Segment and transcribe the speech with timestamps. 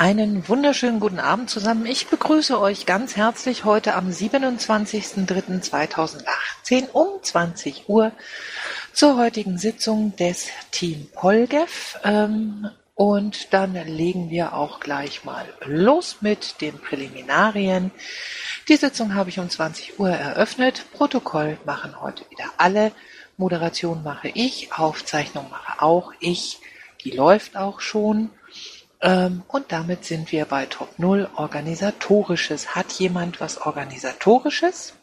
[0.00, 1.84] Einen wunderschönen guten Abend zusammen.
[1.84, 8.12] Ich begrüße euch ganz herzlich heute am 27.03.2018 um 20 Uhr
[8.94, 11.98] zur heutigen Sitzung des Team Polgev.
[12.02, 17.90] Ähm, und dann legen wir auch gleich mal los mit den Präliminarien.
[18.70, 20.86] Die Sitzung habe ich um 20 Uhr eröffnet.
[20.94, 22.92] Protokoll machen heute wieder alle.
[23.36, 26.58] Moderation mache ich, Aufzeichnung mache auch ich.
[27.04, 28.30] Die läuft auch schon.
[29.02, 32.74] Ähm, und damit sind wir bei Top 0 Organisatorisches.
[32.74, 34.94] Hat jemand was Organisatorisches?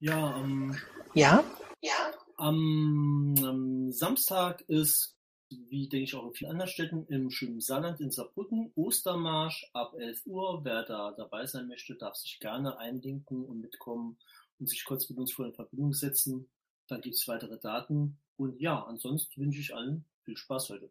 [0.00, 0.76] Ja, ähm,
[1.14, 1.42] Ja?
[1.80, 2.12] ja.
[2.36, 5.16] Am, am Samstag ist,
[5.48, 9.94] wie denke ich auch in vielen anderen Städten, im schönen Saarland in Saarbrücken Ostermarsch ab
[9.94, 10.64] 11 Uhr.
[10.64, 14.18] Wer da dabei sein möchte, darf sich gerne einlinken und mitkommen
[14.58, 16.50] und sich kurz mit uns vor in Verbindung setzen.
[16.88, 18.18] Dann gibt es weitere Daten.
[18.36, 20.90] Und ja, ansonsten wünsche ich allen viel Spaß heute.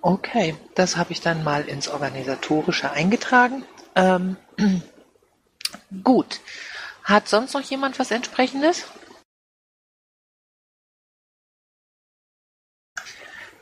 [0.00, 3.64] Okay, das habe ich dann mal ins Organisatorische eingetragen.
[3.94, 4.36] Ähm,
[6.04, 6.40] gut.
[7.04, 8.84] Hat sonst noch jemand was entsprechendes?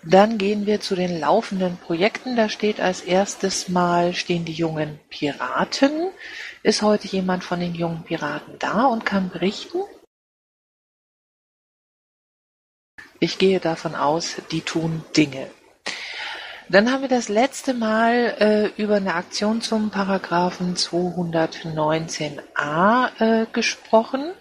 [0.04, 2.34] Dann gehen wir zu den laufenden Projekten.
[2.34, 6.10] Da steht als erstes mal stehen die jungen Piraten.
[6.62, 9.82] Ist heute jemand von den jungen Piraten da und kann berichten?
[13.18, 15.50] Ich gehe davon aus, die tun Dinge.
[16.68, 24.32] Dann haben wir das letzte Mal äh, über eine Aktion zum Paragraphen 219a äh, gesprochen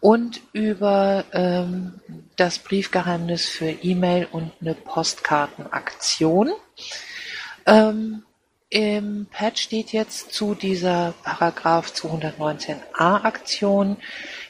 [0.00, 2.00] und über ähm,
[2.36, 6.50] das Briefgeheimnis für E-Mail und eine Postkartenaktion.
[7.66, 8.24] Ähm,
[8.72, 13.96] Im Pad steht jetzt zu dieser Paragraph 219a Aktion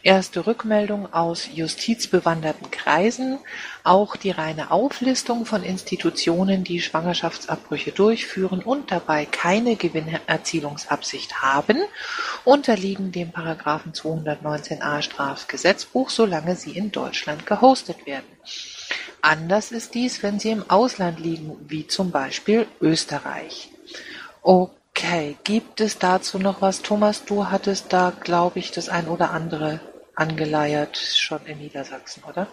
[0.02, 3.38] erste Rückmeldung aus justizbewanderten Kreisen,
[3.82, 11.78] auch die reine Auflistung von Institutionen, die Schwangerschaftsabbrüche durchführen und dabei keine Gewinnerzielungsabsicht haben,
[12.44, 18.28] unterliegen dem Paragraphen 219a Strafgesetzbuch, solange sie in Deutschland gehostet werden.
[19.22, 23.70] Anders ist dies, wenn sie im Ausland liegen, wie zum Beispiel Österreich.
[24.42, 26.82] Okay, gibt es dazu noch was?
[26.82, 29.80] Thomas, du hattest da, glaube ich, das ein oder andere
[30.14, 32.46] angeleiert schon in Niedersachsen, oder?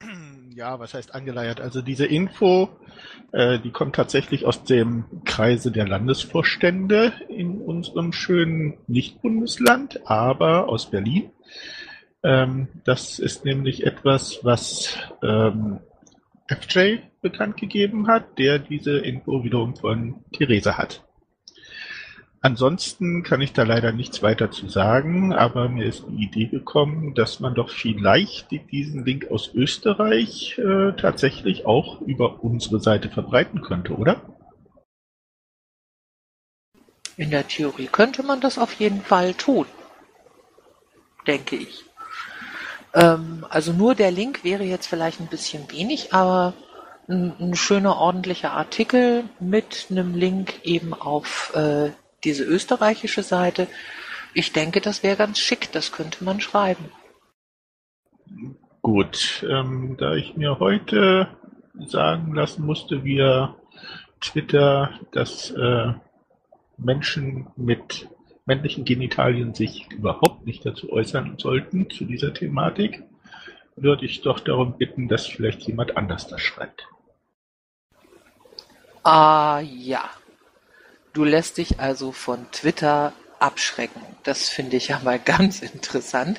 [0.54, 1.60] Ja, was heißt angeleiert?
[1.60, 2.68] Also diese Info,
[3.32, 10.90] äh, die kommt tatsächlich aus dem Kreise der Landesvorstände in unserem schönen Nicht-Bundesland, aber aus
[10.90, 11.32] Berlin.
[12.22, 15.80] Ähm, das ist nämlich etwas, was ähm,
[16.46, 21.04] FJ bekannt gegeben hat, der diese Info wiederum von Theresa hat.
[22.44, 27.14] Ansonsten kann ich da leider nichts weiter zu sagen, aber mir ist die Idee gekommen,
[27.14, 33.62] dass man doch vielleicht diesen Link aus Österreich äh, tatsächlich auch über unsere Seite verbreiten
[33.62, 34.20] könnte, oder?
[37.16, 39.64] In der Theorie könnte man das auf jeden Fall tun,
[41.26, 41.86] denke ich.
[42.94, 46.54] Ähm, also nur der Link wäre jetzt vielleicht ein bisschen wenig, aber
[47.08, 51.90] ein, ein schöner ordentlicher Artikel mit einem Link eben auf äh,
[52.22, 53.66] diese österreichische Seite.
[54.32, 56.90] Ich denke, das wäre ganz schick, das könnte man schreiben.
[58.80, 61.28] Gut, ähm, da ich mir heute
[61.86, 63.56] sagen lassen musste via
[64.20, 65.92] Twitter, dass äh,
[66.76, 68.08] Menschen mit
[68.46, 73.02] männlichen Genitalien sich überhaupt nicht dazu äußern sollten, zu dieser Thematik,
[73.76, 76.86] würde ich doch darum bitten, dass vielleicht jemand anders das schreibt.
[79.02, 80.08] Ah ja,
[81.14, 84.02] Du lässt dich also von Twitter abschrecken.
[84.24, 86.38] Das finde ich ja mal ganz interessant.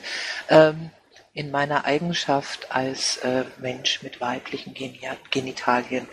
[0.49, 0.91] Ähm,
[1.35, 4.73] in meiner Eigenschaft als äh, Mensch mit weiblichen
[5.29, 6.07] Genitalien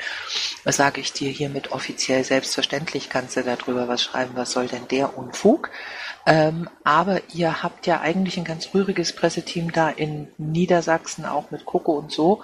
[0.64, 5.16] sage ich dir hiermit offiziell selbstverständlich kannst du darüber was schreiben, was soll denn der
[5.16, 5.70] Unfug?
[6.26, 11.64] Ähm, aber ihr habt ja eigentlich ein ganz rühriges Presseteam da in Niedersachsen, auch mit
[11.64, 12.42] Coco und so.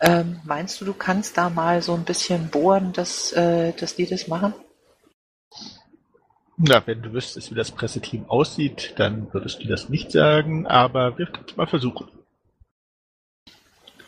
[0.00, 4.06] Ähm, meinst du, du kannst da mal so ein bisschen bohren, dass, äh, dass die
[4.06, 4.52] das machen?
[6.58, 11.16] Na, wenn du wüsstest, wie das Presseteam aussieht, dann würdest du das nicht sagen, aber
[11.16, 12.17] wir können es mal versuchen.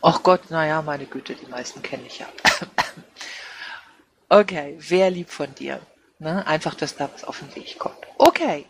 [0.02, 2.26] Ach Gott, naja, meine Güte, die meisten kenne ich ja.
[4.28, 5.80] okay, wer lieb von dir?
[6.18, 6.46] Ne?
[6.46, 7.98] Einfach, dass da was auf den Weg kommt.
[8.18, 8.66] Okay.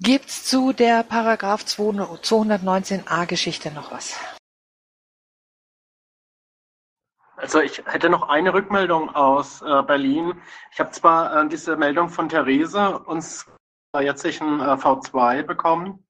[0.00, 4.18] Gibt's zu der Paragraph 219a Geschichte noch was?
[7.36, 10.40] Also ich hätte noch eine Rückmeldung aus äh, Berlin.
[10.72, 13.46] Ich habe zwar äh, diese Meldung von Therese uns
[13.94, 16.04] äh, jetzt in äh, V2 bekommen,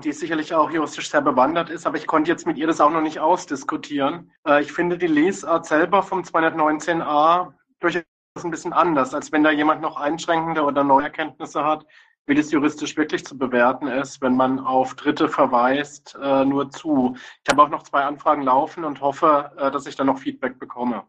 [0.00, 2.90] die sicherlich auch juristisch sehr bewandert ist, aber ich konnte jetzt mit ihr das auch
[2.90, 4.32] noch nicht ausdiskutieren.
[4.46, 8.04] Äh, ich finde die Lesart selber vom 219a durchaus
[8.42, 11.86] ein bisschen anders, als wenn da jemand noch einschränkende oder neue Erkenntnisse hat,
[12.26, 17.14] wie das juristisch wirklich zu bewerten ist, wenn man auf Dritte verweist, äh, nur zu.
[17.44, 20.58] Ich habe auch noch zwei Anfragen laufen und hoffe, äh, dass ich da noch Feedback
[20.58, 21.04] bekomme.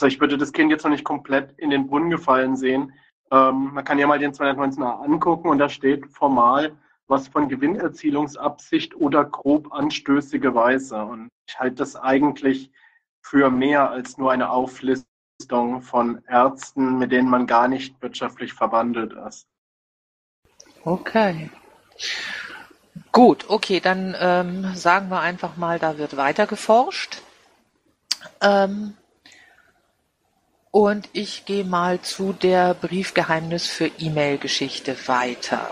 [0.00, 2.92] Also ich würde das Kind jetzt noch nicht komplett in den Brunnen gefallen sehen.
[3.30, 6.76] Ähm, man kann ja mal den 219a angucken und da steht formal
[7.12, 11.04] was von Gewinnerzielungsabsicht oder grob anstößige Weise.
[11.04, 12.72] Und ich halte das eigentlich
[13.20, 19.12] für mehr als nur eine Auflistung von Ärzten, mit denen man gar nicht wirtschaftlich verwandelt
[19.28, 19.46] ist.
[20.84, 21.50] Okay.
[23.12, 27.22] Gut, okay, dann ähm, sagen wir einfach mal, da wird weiter geforscht.
[28.40, 28.94] Ähm,
[30.70, 35.70] und ich gehe mal zu der Briefgeheimnis für E-Mail-Geschichte weiter.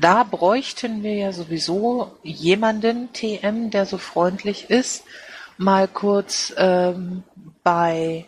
[0.00, 5.04] Da bräuchten wir ja sowieso jemanden, TM, der so freundlich ist,
[5.58, 7.22] mal kurz ähm,
[7.62, 8.24] bei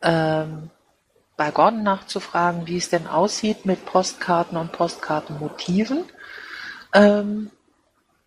[0.00, 0.70] ähm,
[1.36, 6.04] bei Gordon nachzufragen, wie es denn aussieht mit Postkarten und Postkartenmotiven.
[6.94, 7.50] Ähm,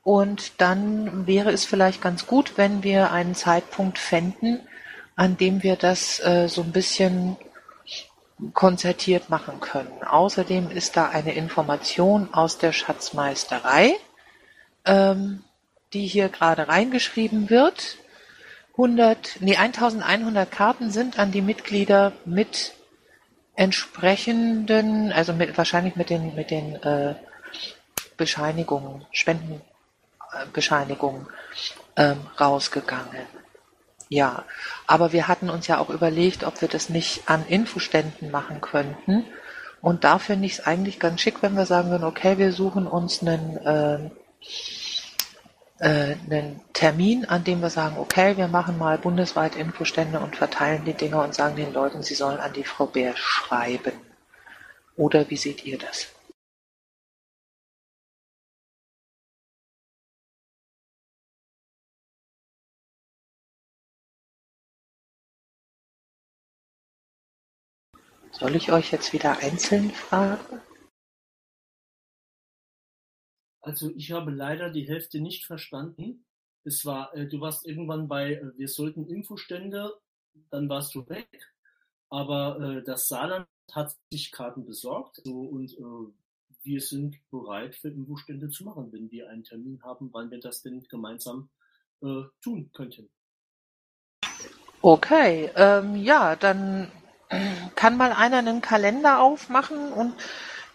[0.03, 4.59] und dann wäre es vielleicht ganz gut, wenn wir einen Zeitpunkt fänden,
[5.15, 7.37] an dem wir das äh, so ein bisschen
[8.53, 10.03] konzertiert machen können.
[10.03, 13.95] Außerdem ist da eine Information aus der Schatzmeisterei,
[14.85, 15.43] ähm,
[15.93, 17.97] die hier gerade reingeschrieben wird.
[18.71, 22.73] 100, nee, 1100 Karten sind an die Mitglieder mit
[23.55, 27.15] entsprechenden, also mit, wahrscheinlich mit den, mit den äh,
[28.17, 31.27] Bescheinigungen, Spendenbescheinigungen
[31.95, 33.27] ähm, rausgegangen.
[34.09, 34.45] Ja,
[34.85, 39.25] aber wir hatten uns ja auch überlegt, ob wir das nicht an Infoständen machen könnten.
[39.81, 42.87] Und da finde ich es eigentlich ganz schick, wenn wir sagen würden, okay, wir suchen
[42.87, 44.09] uns einen, äh,
[45.79, 50.85] äh, einen Termin, an dem wir sagen, okay, wir machen mal bundesweit Infostände und verteilen
[50.85, 53.93] die Dinge und sagen den Leuten, sie sollen an die Frau Bär schreiben.
[54.95, 56.14] Oder wie seht ihr das?
[68.37, 70.61] Soll ich euch jetzt wieder einzeln fragen?
[73.61, 76.25] Also ich habe leider die Hälfte nicht verstanden.
[76.65, 79.93] Es war, äh, du warst irgendwann bei, äh, wir sollten Infostände,
[80.49, 81.29] dann warst du weg.
[82.09, 85.75] Aber äh, das Saarland hat sich Karten besorgt so, und
[86.61, 90.61] wir sind bereit für Infostände zu machen, wenn wir einen Termin haben, wann wir das
[90.61, 91.49] denn gemeinsam
[92.41, 93.09] tun könnten.
[94.81, 96.91] Okay, ähm, ja, dann
[97.75, 100.13] kann mal einer einen Kalender aufmachen und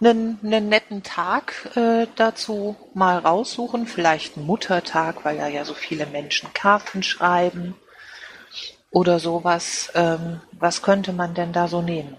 [0.00, 5.74] einen, einen netten Tag äh, dazu mal raussuchen, vielleicht einen Muttertag, weil ja ja so
[5.74, 7.74] viele Menschen Karten schreiben
[8.90, 9.90] oder sowas.
[9.94, 12.16] Ähm, was könnte man denn da so nehmen?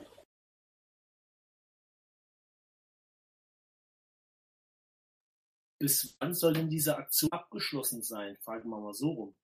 [5.80, 8.38] Bis wann soll denn diese Aktion abgeschlossen sein?
[8.42, 9.36] Fragen wir mal so rum.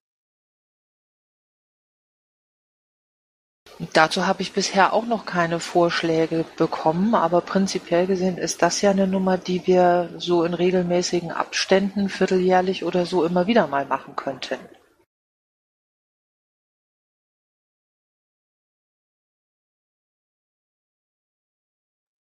[3.94, 8.90] Dazu habe ich bisher auch noch keine Vorschläge bekommen, aber prinzipiell gesehen ist das ja
[8.90, 14.16] eine Nummer, die wir so in regelmäßigen Abständen, vierteljährlich oder so immer wieder mal machen
[14.16, 14.58] könnten.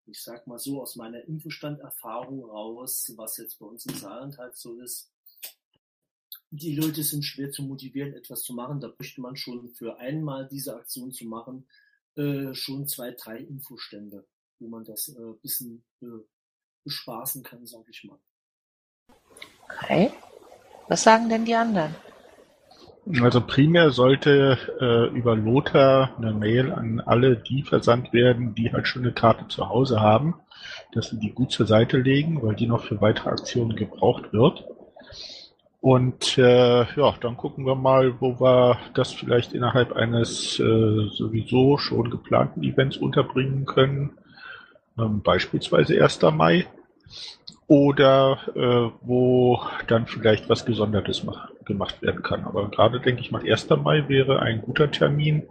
[0.05, 4.55] Ich sag mal so aus meiner Infostand-Erfahrung raus, was jetzt bei uns im Saarland halt
[4.55, 5.11] so ist,
[6.49, 8.79] die Leute sind schwer zu motivieren, etwas zu machen.
[8.79, 11.67] Da möchte man schon für einmal diese Aktion zu machen,
[12.15, 14.25] äh, schon zwei, drei Infostände,
[14.59, 16.05] wo man das äh, bisschen äh,
[16.83, 18.19] bespaßen kann, sage ich mal.
[19.63, 20.11] Okay.
[20.87, 21.93] Was sagen denn die anderen?
[23.21, 28.87] Also primär sollte äh, über Lothar eine Mail an alle die versandt werden, die halt
[28.87, 30.35] schon eine Karte zu Hause haben,
[30.91, 34.65] dass sie die gut zur Seite legen, weil die noch für weitere Aktionen gebraucht wird.
[35.79, 41.77] Und äh, ja, dann gucken wir mal, wo wir das vielleicht innerhalb eines äh, sowieso
[41.77, 44.17] schon geplanten Events unterbringen können.
[44.97, 46.21] Ähm, beispielsweise 1.
[46.33, 46.65] Mai.
[47.67, 52.45] Oder äh, wo dann vielleicht was Gesondertes mach, gemacht werden kann.
[52.45, 53.69] Aber gerade denke ich mal, 1.
[53.69, 55.43] Mai wäre ein guter Termin,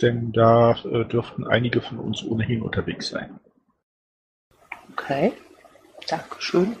[0.00, 3.38] denn da äh, dürften einige von uns ohnehin unterwegs sein.
[4.92, 5.32] Okay,
[6.08, 6.76] Dankeschön.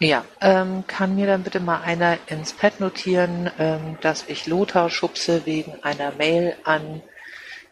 [0.00, 4.90] Ja, ähm, kann mir dann bitte mal einer ins Pad notieren, ähm, dass ich Lothar
[4.90, 7.02] schubse wegen einer Mail an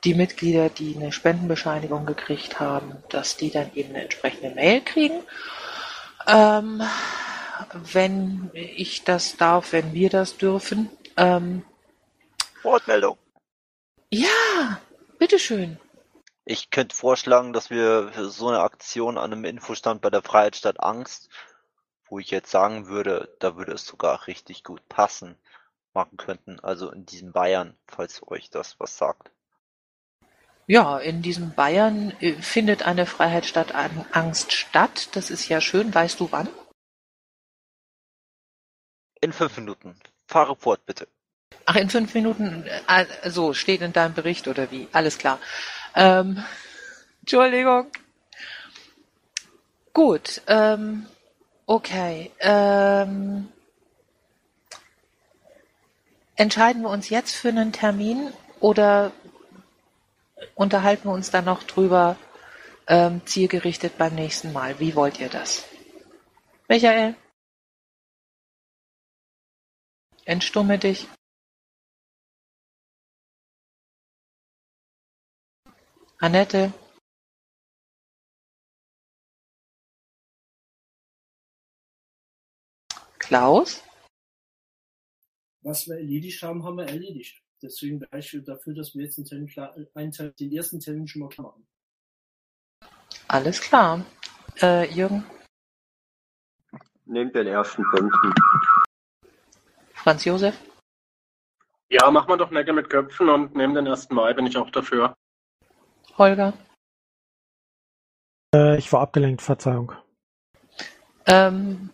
[0.04, 5.20] die Mitglieder, die eine Spendenbescheinigung gekriegt haben, dass die dann eben eine entsprechende Mail kriegen.
[6.26, 6.82] Ähm,
[7.92, 10.90] wenn ich das darf, wenn wir das dürfen.
[11.16, 11.64] Ähm,
[12.62, 13.18] Wortmeldung.
[14.10, 14.80] ja,
[15.18, 15.78] bitteschön.
[16.44, 20.80] Ich könnte vorschlagen, dass wir für so eine Aktion an einem Infostand bei der Freiheitsstadt
[20.80, 21.28] Angst,
[22.12, 25.34] wo ich jetzt sagen würde, da würde es sogar richtig gut passen,
[25.94, 26.60] machen könnten.
[26.60, 29.30] Also in diesem Bayern, falls euch das was sagt.
[30.66, 35.08] Ja, in diesem Bayern äh, findet eine Freiheitsstadt an Angst statt.
[35.16, 35.94] Das ist ja schön.
[35.94, 36.50] Weißt du wann?
[39.22, 39.98] In fünf Minuten.
[40.26, 41.08] Fahre fort, bitte.
[41.64, 42.66] Ach, in fünf Minuten.
[42.88, 44.86] Äh, so, steht in deinem Bericht oder wie?
[44.92, 45.40] Alles klar.
[45.94, 46.44] Ähm,
[47.22, 47.90] Entschuldigung.
[49.94, 50.42] Gut.
[50.46, 51.06] Ähm,
[51.72, 52.30] okay.
[52.40, 53.48] Ähm,
[56.36, 59.12] entscheiden wir uns jetzt für einen Termin oder
[60.54, 62.16] unterhalten wir uns dann noch drüber
[62.88, 64.78] ähm, zielgerichtet beim nächsten Mal?
[64.80, 65.64] Wie wollt ihr das?
[66.68, 67.14] Michael?
[70.24, 71.08] Entstumme dich.
[76.18, 76.72] Annette?
[83.32, 83.82] Klaus?
[85.62, 87.42] Was wir erledigt haben, haben wir erledigt.
[87.62, 91.08] Deswegen wäre ich dafür, dass wir jetzt einen, Termin klar, einen Termin, den ersten Termin
[91.08, 91.66] schon mal klar machen.
[93.28, 94.04] Alles klar.
[94.60, 95.24] Äh, Jürgen?
[97.06, 98.34] Nehmt den ersten fünften.
[99.94, 100.54] Franz Josef?
[101.88, 104.10] Ja, machen wir doch Nägel mit Köpfen und nehmen den 1.
[104.10, 105.16] Mai, bin ich auch dafür.
[106.18, 106.52] Holger?
[108.54, 109.92] Äh, ich war abgelenkt, Verzeihung.
[111.24, 111.88] Ähm,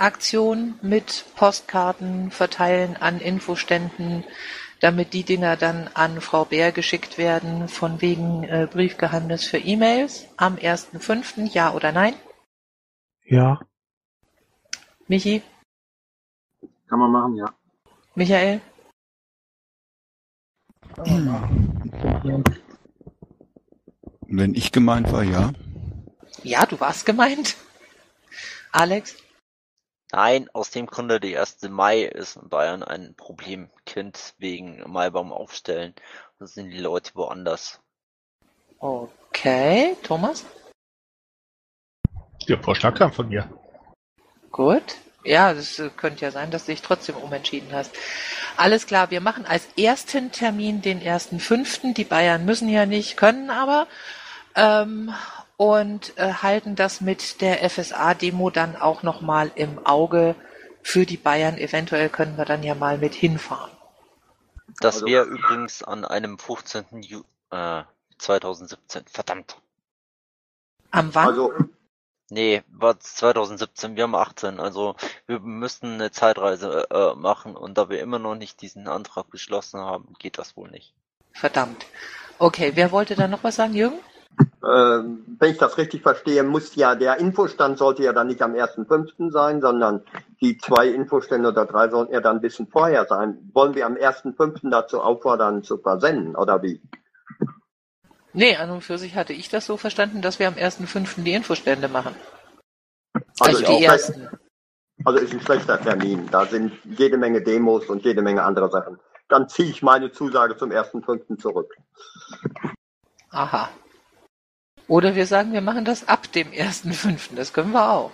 [0.00, 4.24] Aktion mit Postkarten verteilen an Infoständen,
[4.80, 10.26] damit die Dinger dann an Frau Bär geschickt werden, von wegen äh, Briefgeheimnis für E-Mails
[10.38, 11.52] am 1.5.
[11.52, 12.14] Ja oder nein?
[13.26, 13.60] Ja.
[15.06, 15.42] Michi?
[16.88, 17.54] Kann man machen, ja.
[18.14, 18.62] Michael?
[24.28, 25.52] Wenn ich gemeint war, ja.
[26.42, 27.56] Ja, du warst gemeint.
[28.72, 29.16] Alex?
[30.12, 31.62] Nein, aus dem Grunde, der 1.
[31.68, 35.94] Mai ist in Bayern ein Problemkind wegen Maibaum aufstellen.
[36.38, 37.80] Da sind die Leute woanders.
[38.78, 40.44] Okay, Thomas?
[42.48, 43.48] Der Vorschlag kam von mir.
[44.50, 44.96] Gut.
[45.22, 47.94] Ja, das äh, könnte ja sein, dass du dich trotzdem umentschieden hast.
[48.56, 51.94] Alles klar, wir machen als ersten Termin den ersten fünften.
[51.94, 53.86] Die Bayern müssen ja nicht, können aber.
[54.56, 55.12] Ähm,
[55.60, 60.34] und äh, halten das mit der FSA-Demo dann auch nochmal im Auge
[60.82, 61.58] für die Bayern.
[61.58, 63.70] Eventuell können wir dann ja mal mit hinfahren.
[64.80, 67.02] Das Also- wäre übrigens an einem 15.
[67.02, 67.82] Ju äh,
[68.16, 69.04] 2017.
[69.04, 69.58] Verdammt.
[70.92, 71.28] Am wann?
[71.28, 71.52] Also,
[72.30, 74.60] Nee, war 2017, wir haben 18.
[74.60, 74.94] Also
[75.26, 79.80] wir müssten eine Zeitreise äh, machen und da wir immer noch nicht diesen Antrag beschlossen
[79.80, 80.94] haben, geht das wohl nicht.
[81.32, 81.84] Verdammt.
[82.38, 83.98] Okay, wer wollte da noch was sagen, Jürgen?
[84.62, 88.52] Ähm, wenn ich das richtig verstehe, muss ja der Infostand sollte ja dann nicht am
[88.52, 89.30] 1.5.
[89.30, 90.02] sein, sondern
[90.40, 93.50] die zwei Infostände oder drei sollten ja dann ein bisschen vorher sein.
[93.54, 94.70] Wollen wir am 1.5.
[94.70, 96.80] dazu auffordern zu versenden oder wie?
[98.32, 101.22] Nee, an und für sich hatte ich das so verstanden, dass wir am 1.5.
[101.24, 102.14] die Infostände machen.
[103.40, 104.28] Also Also, die ersten.
[105.04, 106.28] Also ist ein schlechter Termin.
[106.30, 108.98] Da sind jede Menge Demos und jede Menge andere Sachen.
[109.28, 111.38] Dann ziehe ich meine Zusage zum 1.5.
[111.38, 111.74] zurück.
[113.30, 113.70] Aha.
[114.90, 117.36] Oder wir sagen, wir machen das ab dem 1.5.
[117.36, 118.10] Das können wir auch.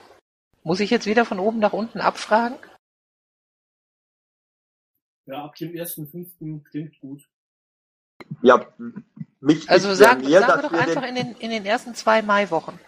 [0.63, 2.59] Muss ich jetzt wieder von oben nach unten abfragen?
[5.25, 6.65] Ja, ab dem 1.5.
[6.65, 7.23] klingt gut.
[8.43, 8.67] Ja,
[9.41, 11.95] wichtig Also sagen, mir, sagen wir doch wir einfach den, in den, in den ersten
[11.95, 12.79] zwei Maiwochen.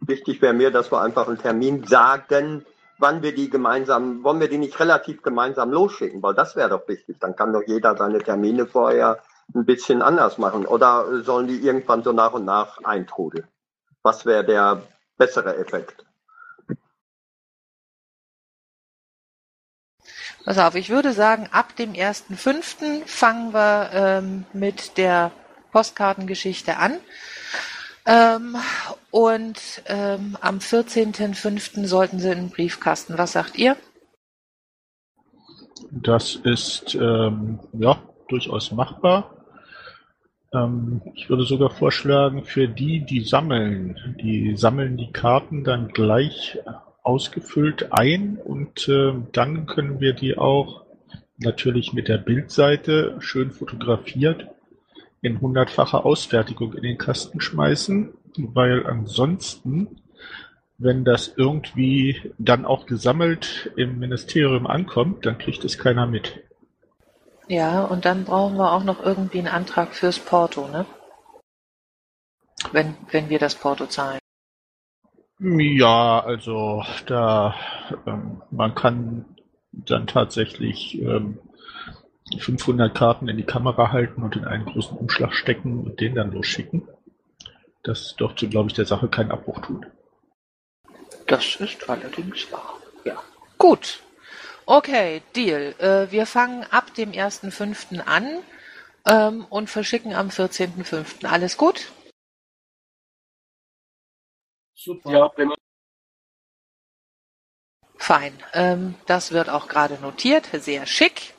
[0.00, 2.66] wichtig wäre mir, dass wir einfach einen Termin sagen,
[2.98, 6.86] wann wir die gemeinsam, wollen wir die nicht relativ gemeinsam losschicken, weil das wäre doch
[6.88, 7.16] wichtig.
[7.20, 9.22] Dann kann doch jeder seine Termine vorher
[9.54, 10.66] ein bisschen anders machen.
[10.66, 13.46] Oder sollen die irgendwann so nach und nach eintrudeln?
[14.02, 14.82] Was wäre der
[15.16, 16.04] bessere Effekt?
[20.44, 23.04] Pass auf, ich würde sagen, ab dem 1.5.
[23.04, 25.32] fangen wir ähm, mit der
[25.72, 26.98] Postkartengeschichte an.
[28.06, 28.56] Ähm,
[29.10, 31.86] und ähm, am 14.5.
[31.86, 33.18] sollten sie in den Briefkasten.
[33.18, 33.76] Was sagt ihr?
[35.90, 39.35] Das ist ähm, ja durchaus machbar.
[40.56, 46.58] Ähm, ich würde sogar vorschlagen, für die, die sammeln, die sammeln die Karten dann gleich
[47.02, 50.84] ausgefüllt ein und äh, dann können wir die auch
[51.38, 54.46] natürlich mit der Bildseite schön fotografiert
[55.22, 60.00] in hundertfacher Ausfertigung in den Kasten schmeißen, weil ansonsten,
[60.78, 66.42] wenn das irgendwie dann auch gesammelt im Ministerium ankommt, dann kriegt es keiner mit.
[67.48, 70.84] Ja, und dann brauchen wir auch noch irgendwie einen Antrag fürs Porto, ne?
[72.72, 74.18] Wenn, wenn wir das Porto zahlen.
[75.38, 77.54] Ja, also da
[78.06, 79.36] ähm, man kann
[79.70, 81.38] dann tatsächlich ähm,
[82.38, 86.32] 500 Karten in die Kamera halten und in einen großen Umschlag stecken und den dann
[86.32, 86.88] losschicken.
[87.82, 89.86] Das dürfte, glaube ich, der Sache keinen Abbruch tun.
[91.26, 92.74] Das ist allerdings wahr.
[93.04, 93.22] Ja.
[93.58, 94.00] Gut.
[94.68, 95.74] Okay, Deal.
[95.78, 98.00] Äh, wir fangen ab dem 1.5.
[98.00, 98.42] an
[99.06, 101.24] ähm, und verschicken am 14.5.
[101.24, 101.92] Alles gut?
[104.74, 105.10] Super.
[105.12, 105.54] Ja, prima.
[107.96, 108.36] Fein.
[108.54, 110.48] Ähm, das wird auch gerade notiert.
[110.52, 111.34] Sehr schick.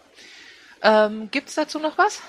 [0.81, 2.21] Ähm, Gibt es dazu noch was?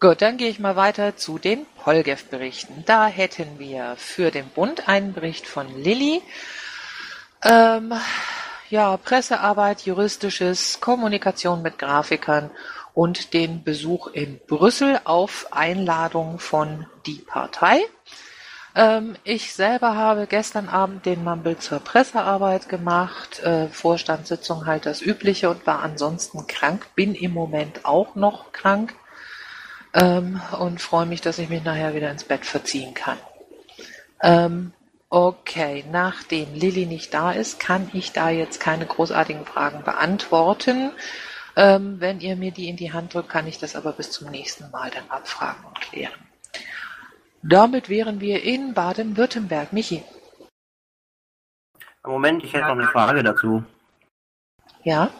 [0.00, 2.84] Gut, dann gehe ich mal weiter zu den Polgef-Berichten.
[2.86, 6.22] Da hätten wir für den Bund einen Bericht von Lilly.
[7.42, 7.92] Ähm,
[8.70, 12.52] ja, Pressearbeit, juristisches, Kommunikation mit Grafikern
[12.94, 17.80] und den Besuch in Brüssel auf Einladung von die Partei.
[18.76, 25.02] Ähm, ich selber habe gestern Abend den Mumble zur Pressearbeit gemacht, äh, Vorstandssitzung halt das
[25.02, 28.94] Übliche und war ansonsten krank, bin im Moment auch noch krank
[29.94, 33.18] ähm, und freue mich, dass ich mich nachher wieder ins Bett verziehen kann.
[34.22, 34.72] Ähm,
[35.08, 40.92] okay, nachdem Lilly nicht da ist, kann ich da jetzt keine großartigen Fragen beantworten.
[41.56, 44.30] Ähm, wenn ihr mir die in die Hand drückt, kann ich das aber bis zum
[44.30, 46.28] nächsten Mal dann abfragen und klären.
[47.42, 49.72] Damit wären wir in Baden-Württemberg.
[49.72, 50.04] Michi.
[52.04, 53.64] Moment, ich hätte noch eine Frage dazu.
[54.82, 55.10] Ja?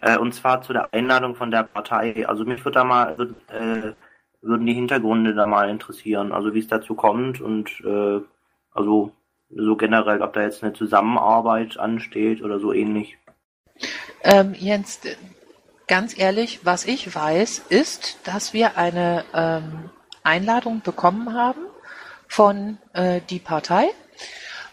[0.00, 2.26] Äh, und zwar zu der Einladung von der Partei.
[2.26, 3.92] Also mich würde da mal, würd, äh,
[4.42, 6.32] würden die Hintergründe da mal interessieren.
[6.32, 8.20] Also wie es dazu kommt und äh,
[8.72, 9.12] also
[9.48, 13.16] so generell, ob da jetzt eine Zusammenarbeit ansteht oder so ähnlich.
[14.22, 15.00] Ähm, Jens,
[15.86, 19.90] ganz ehrlich, was ich weiß, ist, dass wir eine ähm,
[20.24, 21.60] Einladung bekommen haben
[22.26, 23.88] von äh, die Partei.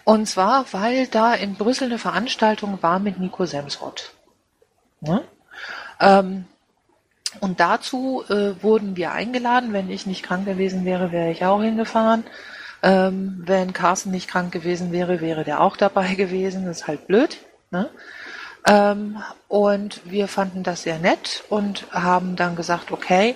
[0.06, 4.14] Und zwar, weil da in Brüssel eine Veranstaltung war mit Nico Semsrott.
[5.04, 5.22] Ne?
[6.00, 6.46] Ähm,
[7.40, 9.74] und dazu äh, wurden wir eingeladen.
[9.74, 12.24] Wenn ich nicht krank gewesen wäre, wäre ich auch hingefahren.
[12.82, 16.66] Ähm, wenn Carsten nicht krank gewesen wäre, wäre der auch dabei gewesen.
[16.66, 17.38] Das ist halt blöd.
[17.72, 17.90] Ne?
[18.68, 23.36] Ähm, und wir fanden das sehr nett und haben dann gesagt, okay,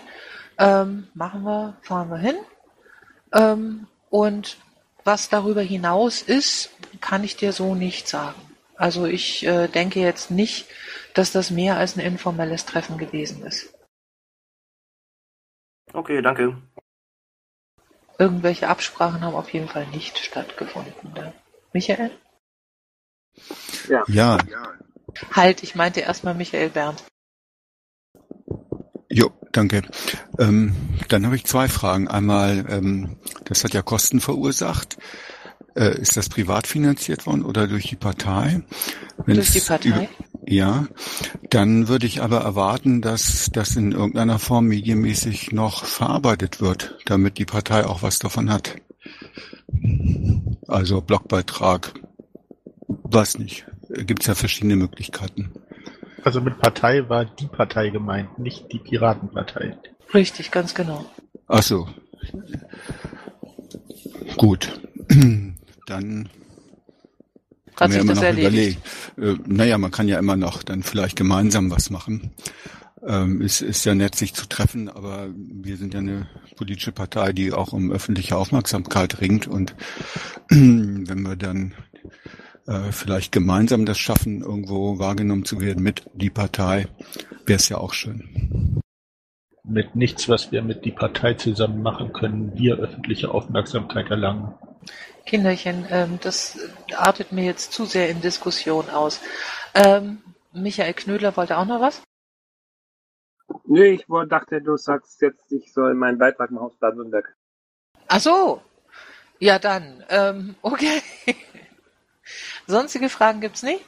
[0.58, 2.36] ähm, machen wir, fahren wir hin.
[3.34, 4.58] Ähm, und
[5.04, 6.70] was darüber hinaus ist,
[7.02, 8.40] kann ich dir so nicht sagen.
[8.76, 10.68] Also ich äh, denke jetzt nicht,
[11.18, 13.74] dass das mehr als ein informelles Treffen gewesen ist.
[15.94, 16.62] Okay, danke.
[18.20, 21.14] Irgendwelche Absprachen haben auf jeden Fall nicht stattgefunden.
[21.14, 21.34] Ne?
[21.74, 22.12] Michael?
[23.88, 24.04] Ja.
[24.08, 24.38] ja.
[25.32, 27.04] Halt, ich meinte erstmal Michael Berndt.
[29.10, 29.84] Jo, danke.
[30.38, 30.76] Ähm,
[31.08, 32.08] dann habe ich zwei Fragen.
[32.08, 34.98] Einmal, ähm, das hat ja Kosten verursacht.
[35.76, 38.62] Äh, ist das privat finanziert worden oder durch die Partei?
[39.26, 40.10] Wenn's durch die Partei?
[40.50, 40.88] Ja,
[41.50, 47.38] dann würde ich aber erwarten, dass das in irgendeiner Form medienmäßig noch verarbeitet wird, damit
[47.38, 48.76] die Partei auch was davon hat.
[50.66, 52.00] Also Blogbeitrag,
[52.88, 53.66] weiß nicht.
[53.90, 55.52] Gibt es ja verschiedene Möglichkeiten.
[56.24, 59.78] Also mit Partei war die Partei gemeint, nicht die Piratenpartei.
[60.14, 61.06] Richtig, ganz genau.
[61.50, 61.90] Ach so.
[64.38, 64.80] Gut.
[65.88, 66.30] Dann
[67.80, 68.80] hat sich das erledigt.
[69.18, 72.32] Äh, naja, man kann ja immer noch dann vielleicht gemeinsam was machen.
[73.06, 77.32] Ähm, es ist ja nett, sich zu treffen, aber wir sind ja eine politische Partei,
[77.32, 79.48] die auch um öffentliche Aufmerksamkeit ringt.
[79.48, 79.76] Und
[80.50, 81.74] wenn wir dann
[82.66, 86.88] äh, vielleicht gemeinsam das schaffen, irgendwo wahrgenommen zu werden mit die Partei,
[87.46, 88.82] wäre es ja auch schön.
[89.64, 94.54] Mit nichts, was wir mit die Partei zusammen machen können, wir öffentliche Aufmerksamkeit erlangen.
[95.28, 96.58] Kinderchen, ähm, das
[96.96, 99.22] artet mir jetzt zu sehr in Diskussion aus.
[99.76, 102.02] Ähm, Michael Knödler wollte auch noch was?
[103.66, 107.36] Nee, ich dachte, du sagst jetzt, ich soll meinen Beitrag machen aus Baden-Württemberg.
[108.08, 108.62] Ach so.
[109.40, 110.04] Ja, dann.
[110.10, 111.02] Ähm, okay.
[112.68, 113.86] Sonstige Fragen gibt's nicht?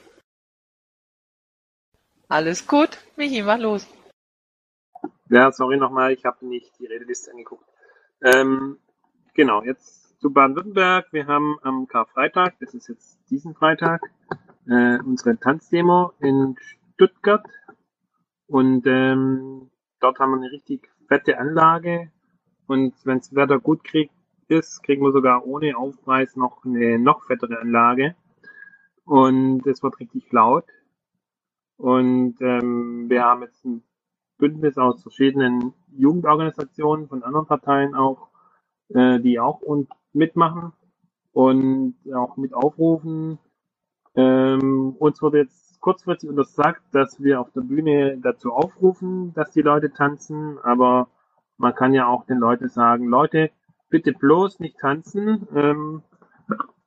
[2.28, 2.98] Alles gut.
[3.16, 3.88] Michi, mach los.
[5.30, 7.66] Ja, sorry nochmal, ich habe nicht die Redeliste angeguckt.
[8.22, 8.80] Ähm,
[9.34, 11.08] genau, jetzt zu Baden-Württemberg.
[11.12, 14.02] Wir haben am Karfreitag, das ist jetzt diesen Freitag,
[14.68, 16.58] äh, unsere Tanzdemo in
[16.94, 17.46] Stuttgart.
[18.48, 19.70] Und ähm,
[20.02, 22.12] dort haben wir eine richtig fette Anlage.
[22.68, 24.14] Und wenn das Wetter gut kriegt,
[24.50, 28.16] ist, kriegen wir sogar ohne Aufpreis noch eine noch fettere Anlage.
[29.06, 30.66] Und es wird richtig laut.
[31.78, 33.84] Und ähm, wir haben jetzt ein
[34.38, 38.28] Bündnis aus verschiedenen Jugendorganisationen von anderen Parteien auch,
[38.90, 40.74] äh, die auch und mitmachen
[41.34, 43.40] und auch mit aufrufen.
[44.16, 49.62] Ähm, uns wurde jetzt kurzfristig untersagt, dass wir auf der Bühne dazu aufrufen, dass die
[49.62, 51.08] Leute tanzen, aber
[51.58, 53.52] man kann ja auch den Leuten sagen, Leute,
[53.90, 55.48] bitte bloß nicht tanzen.
[55.54, 56.04] Ähm,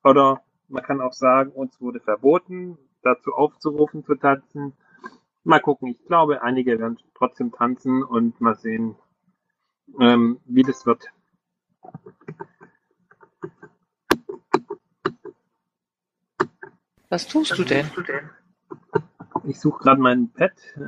[0.03, 4.73] oder man kann auch sagen, uns wurde verboten, dazu aufzurufen zu tanzen.
[5.45, 8.97] Mal gucken, ich glaube, einige werden trotzdem tanzen und mal sehen,
[10.01, 11.13] ähm, wie das wird.
[17.13, 17.91] Was tust du denn?
[19.45, 20.53] Ich suche gerade mein Pad.
[20.77, 20.81] äh,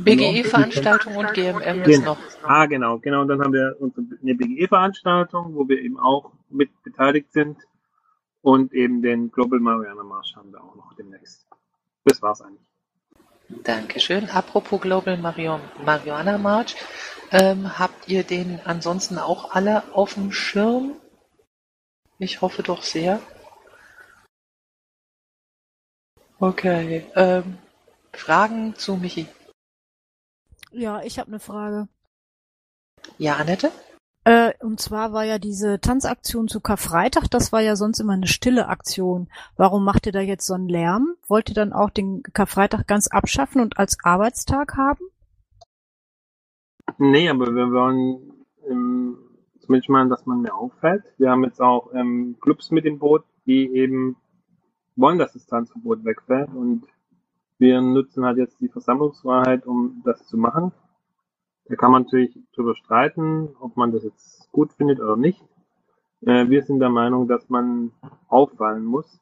[0.00, 2.12] BGE-Veranstaltung und GMM ist Genau.
[2.12, 2.18] noch.
[2.42, 3.22] Ah, genau, genau.
[3.22, 7.56] Und dann haben wir unsere, eine BGE-Veranstaltung, wo wir eben auch mit beteiligt sind.
[8.42, 11.46] Und eben den Global Mariana Marsch haben wir auch noch demnächst.
[12.04, 12.68] Das war's eigentlich.
[13.64, 14.28] Dankeschön.
[14.28, 16.76] Apropos Global Marion, Marihuana March,
[17.30, 20.92] ähm, habt ihr den ansonsten auch alle auf dem Schirm?
[22.18, 23.20] Ich hoffe doch sehr.
[26.38, 27.06] Okay.
[27.14, 27.58] Ähm,
[28.12, 29.26] Fragen zu Michi?
[30.70, 31.88] Ja, ich habe eine Frage.
[33.18, 33.70] Ja, Annette?
[34.24, 38.26] Äh, und zwar war ja diese Tanzaktion zu Karfreitag, das war ja sonst immer eine
[38.26, 39.28] stille Aktion.
[39.56, 41.14] Warum macht ihr da jetzt so einen Lärm?
[41.28, 45.04] Wollt ihr dann auch den Karfreitag ganz abschaffen und als Arbeitstag haben?
[46.98, 48.32] Nee, aber wir wollen
[48.68, 49.16] ähm,
[49.60, 51.04] zumindest mal, dass man mehr auffällt.
[51.18, 54.16] Wir haben jetzt auch ähm, Clubs mit im Boot, die eben
[54.96, 56.86] wollen, dass das Tanzverbot wegfällt und
[57.58, 60.72] wir nutzen halt jetzt die Versammlungsfreiheit, um das zu machen.
[61.66, 65.42] Da kann man natürlich drüber streiten, ob man das jetzt gut findet oder nicht.
[66.20, 67.92] Äh, wir sind der Meinung, dass man
[68.28, 69.20] auffallen muss,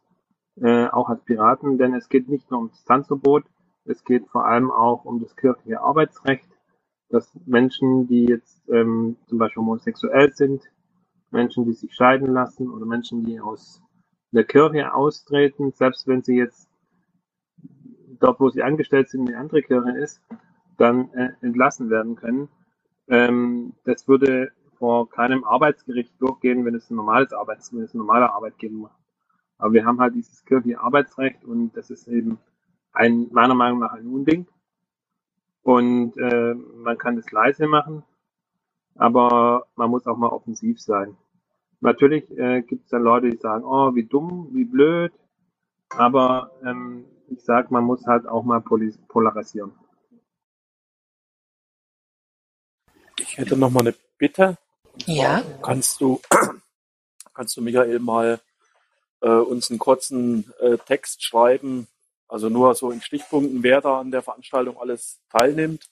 [0.57, 3.45] äh, auch als Piraten, denn es geht nicht nur ums Tanzverbot,
[3.85, 6.49] es geht vor allem auch um das kirchliche Arbeitsrecht,
[7.09, 10.63] dass Menschen, die jetzt ähm, zum Beispiel homosexuell sind,
[11.31, 13.84] Menschen, die sich scheiden lassen oder Menschen, die aus
[14.35, 16.69] der Kirche austreten, selbst wenn sie jetzt
[18.21, 20.21] dort, wo sie angestellt sind, eine andere Kirche ist,
[20.77, 22.49] dann äh, entlassen werden können.
[23.09, 27.99] Ähm, das würde vor keinem Arbeitsgericht durchgehen, wenn es ein normales Arbeits, wenn es ein
[27.99, 28.99] normaler Arbeitgeber macht.
[29.59, 32.39] Aber wir haben halt dieses kirchliche Arbeitsrecht und das ist eben
[32.93, 34.47] ein, meiner Meinung nach ein Unding.
[35.63, 38.03] Und äh, man kann das leise machen,
[38.97, 41.17] aber man muss auch mal offensiv sein.
[41.85, 45.13] Natürlich äh, gibt es dann Leute, die sagen, oh, wie dumm, wie blöd,
[45.91, 49.73] aber ähm, ich sag, man muss halt auch mal polarisieren.
[53.21, 54.57] Ich hätte noch mal eine Bitte.
[55.05, 55.43] Ja.
[55.61, 56.23] Kannst du,
[57.35, 58.41] kannst du Michael mal
[59.21, 61.87] äh, uns einen kurzen äh, Text schreiben,
[62.29, 65.91] also nur so in Stichpunkten, wer da an der Veranstaltung alles teilnimmt,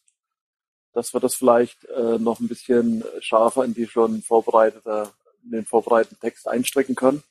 [0.95, 5.13] dass wir das vielleicht äh, noch ein bisschen scharfer in die schon vorbereitete,
[5.45, 7.23] in den vorbereiteten Text einstrecken können.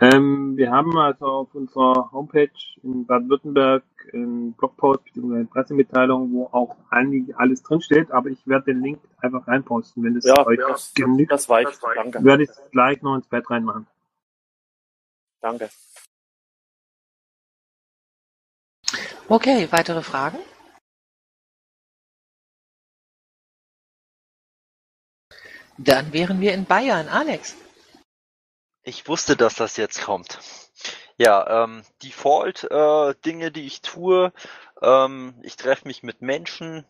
[0.00, 2.50] Ähm, wir haben also auf unserer Homepage
[2.82, 3.82] in Baden-Württemberg
[4.12, 5.34] einen Blogpost bzw.
[5.34, 10.16] eine Pressemitteilung, wo auch eigentlich alles drinsteht, aber ich werde den Link einfach reinposten, wenn
[10.16, 11.30] es Ja, euch das, genügt.
[11.30, 11.78] das reicht.
[11.94, 12.24] Danke.
[12.24, 13.86] Werde ich gleich noch ins Bett reinmachen.
[15.40, 15.68] Danke.
[19.28, 20.38] Okay, weitere Fragen?
[25.78, 27.08] Dann wären wir in Bayern.
[27.08, 27.56] Alex.
[28.82, 30.38] Ich wusste, dass das jetzt kommt.
[31.18, 34.32] Ja, ähm, Default-Dinge, die ich tue,
[34.82, 36.84] ähm, ich treffe mich mit Menschen,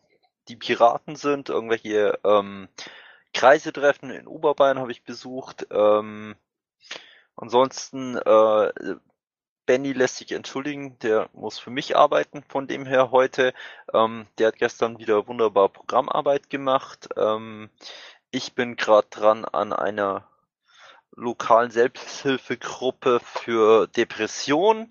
[0.49, 2.69] die Piraten sind, irgendwelche ähm,
[3.33, 5.67] Kreisetreffen in Oberbayern habe ich besucht.
[5.71, 6.37] Ähm,
[7.37, 8.73] ansonsten, äh,
[9.67, 13.53] Benny lässt sich entschuldigen, der muss für mich arbeiten, von dem her heute.
[13.93, 17.09] Ähm, der hat gestern wieder wunderbar Programmarbeit gemacht.
[17.17, 17.71] Ähm,
[18.31, 20.29] ich bin gerade dran an einer
[21.17, 24.89] lokalen Selbsthilfegruppe für Depressionen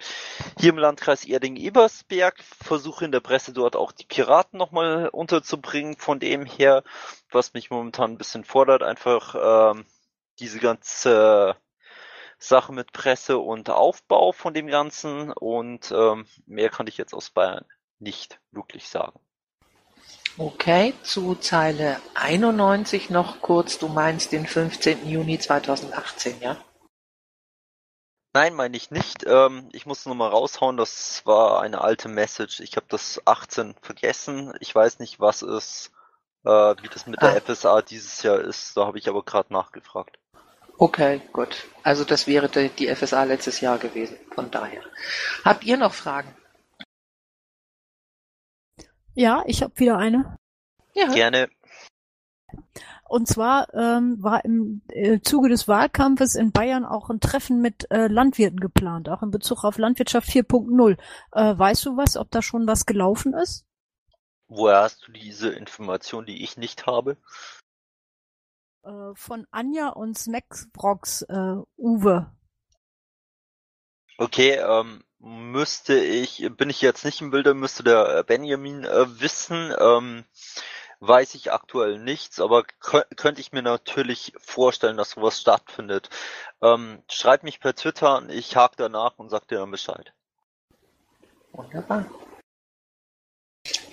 [0.59, 2.41] hier im Landkreis Erding-Ebersberg.
[2.41, 5.95] Versuche in der Presse dort auch die Piraten nochmal unterzubringen.
[5.97, 6.83] Von dem her,
[7.31, 9.85] was mich momentan ein bisschen fordert, einfach ähm,
[10.39, 11.55] diese ganze
[12.39, 15.31] Sache mit Presse und Aufbau von dem Ganzen.
[15.31, 17.65] Und ähm, mehr kann ich jetzt aus Bayern
[17.99, 19.19] nicht wirklich sagen.
[20.37, 23.77] Okay, zu Zeile 91 noch kurz.
[23.77, 25.07] Du meinst den 15.
[25.07, 26.57] Juni 2018, ja?
[28.33, 29.25] Nein, meine ich nicht.
[29.25, 32.59] Ähm, ich muss nur mal raushauen, das war eine alte Message.
[32.59, 34.53] Ich habe das 18 vergessen.
[34.59, 35.91] Ich weiß nicht, was es,
[36.43, 37.39] äh, wie das mit der Ah.
[37.39, 38.75] FSA dieses Jahr ist.
[38.75, 40.19] Da habe ich aber gerade nachgefragt.
[40.77, 41.55] Okay, gut.
[41.83, 44.17] Also das wäre die, die FSA letztes Jahr gewesen.
[44.33, 44.81] Von daher.
[45.45, 46.35] Habt ihr noch Fragen?
[49.15, 50.37] Ja, ich habe wieder eine.
[50.93, 51.11] Ja.
[51.13, 51.49] Gerne.
[53.07, 57.89] Und zwar ähm, war im äh, Zuge des Wahlkampfes in Bayern auch ein Treffen mit
[57.91, 60.97] äh, Landwirten geplant, auch in Bezug auf Landwirtschaft 4.0.
[61.31, 63.65] Äh, weißt du was, ob da schon was gelaufen ist?
[64.47, 67.17] Woher hast du diese Information, die ich nicht habe?
[68.83, 72.31] Äh, von Anja und Snacksbrox äh, Uwe.
[74.17, 79.19] Okay, ähm, müsste ich, bin ich jetzt nicht im Bilde, müsste der äh, Benjamin äh,
[79.19, 79.73] wissen.
[79.79, 80.23] Ähm,
[80.99, 86.09] weiß ich aktuell nichts, aber kö könnte ich mir natürlich vorstellen, dass sowas stattfindet.
[86.61, 90.13] Ähm, schreib mich per Twitter an, ich hake danach und sag dir dann Bescheid.
[91.53, 92.05] Wunderbar.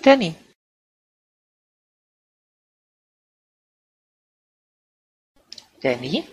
[0.02, 0.34] Danny.
[5.80, 6.28] Danny?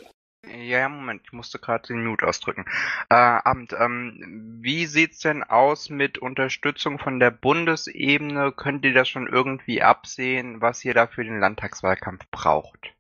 [0.52, 2.66] Ja, Moment, ich musste gerade den Mute ausdrücken.
[3.10, 8.52] Äh, Amt, ähm, wie sieht's denn aus mit Unterstützung von der Bundesebene?
[8.52, 12.96] Könnt ihr das schon irgendwie absehen, was ihr da für den Landtagswahlkampf braucht?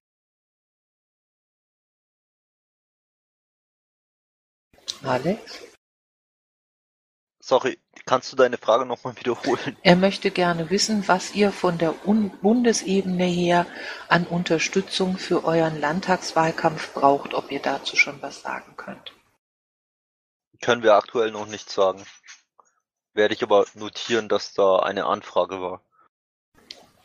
[5.04, 5.69] Alex?
[7.50, 9.76] Sorry, kannst du deine Frage nochmal wiederholen?
[9.82, 13.66] Er möchte gerne wissen, was ihr von der Un Bundesebene her
[14.08, 19.14] an Unterstützung für euren Landtagswahlkampf braucht, ob ihr dazu schon was sagen könnt.
[20.62, 22.06] Können wir aktuell noch nicht sagen.
[23.16, 25.82] Werde ich aber notieren, dass da eine Anfrage war.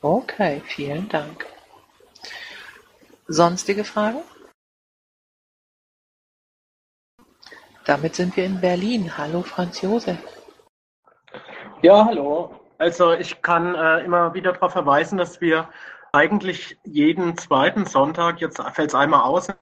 [0.03, 1.47] Okay, vielen Dank.
[3.29, 4.23] Sonstige Fragen?
[7.85, 9.17] Damit sind wir in Berlin.
[9.19, 10.17] Hallo Franz Josef.
[11.83, 12.59] Ja, hallo.
[12.79, 15.69] Also ich kann äh, immer wieder darauf verweisen, dass wir
[16.13, 19.57] eigentlich jeden zweiten Sonntag, jetzt fällt es einmal aus in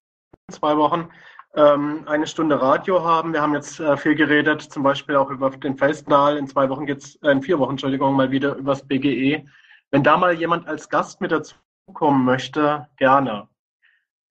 [0.50, 1.08] zwei Wochen,
[1.54, 3.32] ähm, eine Stunde Radio haben.
[3.32, 6.36] Wir haben jetzt äh, viel geredet, zum Beispiel auch über den Festnahl.
[6.36, 9.44] In zwei Wochen geht's, äh, in vier Wochen, Entschuldigung, mal wieder übers BGE.
[9.90, 13.48] Wenn da mal jemand als Gast mit dazukommen möchte, gerne.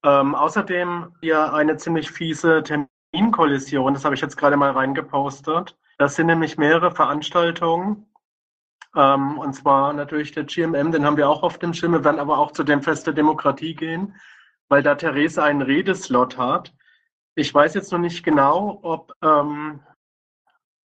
[0.04, 2.64] Ähm, außerdem hier eine ziemlich fiese
[3.12, 5.78] Terminkollision, das habe ich jetzt gerade mal reingepostet.
[5.97, 8.08] Das sind nämlich mehrere Veranstaltungen.
[8.95, 11.93] Ähm, und zwar natürlich der GMM, den haben wir auch auf dem Schirm.
[11.93, 14.15] Wir werden aber auch zu dem Fest der Demokratie gehen,
[14.69, 16.74] weil da Therese einen Redeslot hat.
[17.36, 19.82] Ich weiß jetzt noch nicht genau, ob ähm,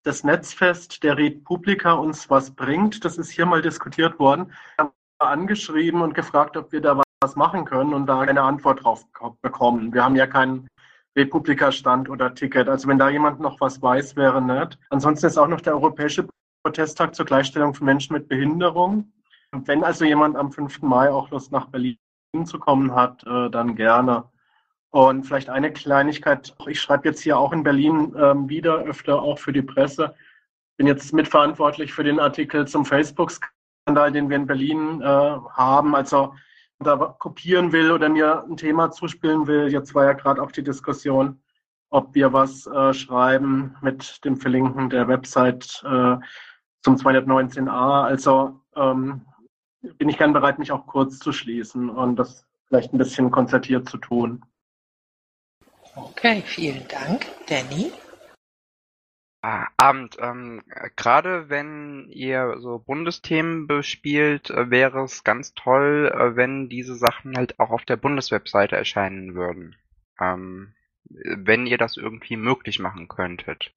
[0.03, 3.03] das Netzfest der Republika uns was bringt.
[3.03, 4.51] Das ist hier mal diskutiert worden.
[4.77, 8.83] Wir haben angeschrieben und gefragt, ob wir da was machen können und da eine Antwort
[8.83, 9.05] drauf
[9.41, 9.93] bekommen.
[9.93, 10.67] Wir haben ja keinen
[11.17, 12.69] Republika-Stand oder Ticket.
[12.69, 14.77] Also wenn da jemand noch was weiß, wäre nett.
[14.89, 16.27] Ansonsten ist auch noch der Europäische
[16.63, 19.11] Protesttag zur Gleichstellung von Menschen mit Behinderung.
[19.51, 20.81] Und wenn also jemand am 5.
[20.83, 21.97] Mai auch Lust nach Berlin
[22.45, 24.25] zu kommen hat, äh, dann gerne.
[24.91, 26.55] Und vielleicht eine Kleinigkeit.
[26.67, 30.15] Ich schreibe jetzt hier auch in Berlin ähm, wieder öfter auch für die Presse.
[30.77, 35.95] Bin jetzt mitverantwortlich für den Artikel zum Facebook-Skandal, den wir in Berlin äh, haben.
[35.95, 36.35] Also
[36.79, 39.71] da kopieren will oder mir ein Thema zuspielen will.
[39.71, 41.41] Jetzt war ja gerade auch die Diskussion,
[41.89, 46.17] ob wir was äh, schreiben mit dem Verlinken der Website äh,
[46.81, 48.03] zum 219a.
[48.03, 49.25] Also ähm,
[49.81, 53.89] bin ich gern bereit, mich auch kurz zu schließen und das vielleicht ein bisschen konzertiert
[53.89, 54.43] zu tun.
[55.95, 57.25] Okay, vielen Dank.
[57.47, 57.91] Danny?
[59.49, 60.61] Ah, Abend, ähm,
[60.97, 67.37] gerade wenn ihr so Bundesthemen bespielt, äh, wäre es ganz toll, äh, wenn diese Sachen
[67.37, 69.77] halt auch auf der Bundeswebseite erscheinen würden.
[70.19, 70.73] Ähm,
[71.05, 73.71] wenn ihr das irgendwie möglich machen könntet.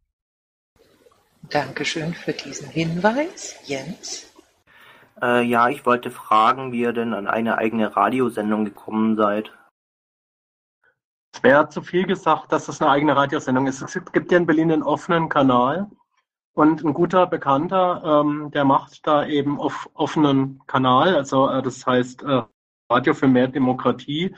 [1.43, 3.55] Dankeschön für diesen Hinweis.
[3.65, 4.35] Jens?
[5.23, 9.53] Äh, ja, ich wollte fragen, wie ihr denn an eine eigene Radiosendung gekommen seid.
[11.33, 13.83] Es wäre zu viel gesagt, dass das eine eigene Radiosendung ist.
[13.83, 15.89] Es gibt ja in Berlin einen offenen Kanal
[16.55, 21.87] und ein guter Bekannter, ähm, der macht da eben auf offenen Kanal, also äh, das
[21.87, 22.43] heißt äh,
[22.91, 24.35] Radio für mehr Demokratie,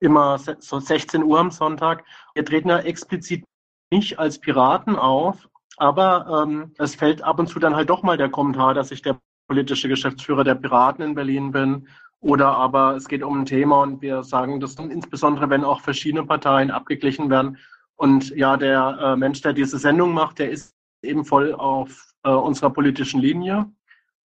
[0.00, 2.04] immer se- so 16 Uhr am Sonntag.
[2.34, 3.44] Wir treten da explizit
[3.90, 8.18] nicht als Piraten auf, aber ähm, es fällt ab und zu dann halt doch mal
[8.18, 11.88] der Kommentar, dass ich der politische Geschäftsführer der Piraten in Berlin bin.
[12.24, 15.82] Oder aber es geht um ein Thema und wir sagen das dann insbesondere, wenn auch
[15.82, 17.58] verschiedene Parteien abgeglichen werden.
[17.96, 22.30] Und ja, der äh, Mensch, der diese Sendung macht, der ist eben voll auf äh,
[22.30, 23.70] unserer politischen Linie.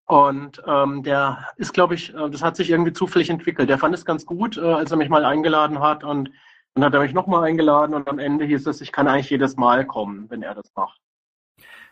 [0.05, 3.67] Und ähm, der ist, glaube ich, äh, das hat sich irgendwie zufällig entwickelt.
[3.67, 6.05] Der fand es ganz gut, äh, als er mich mal eingeladen hat.
[6.05, 6.31] Und
[6.75, 9.57] Dann hat er mich nochmal eingeladen und am Ende hieß es, ich kann eigentlich jedes
[9.57, 11.01] Mal kommen, wenn er das macht.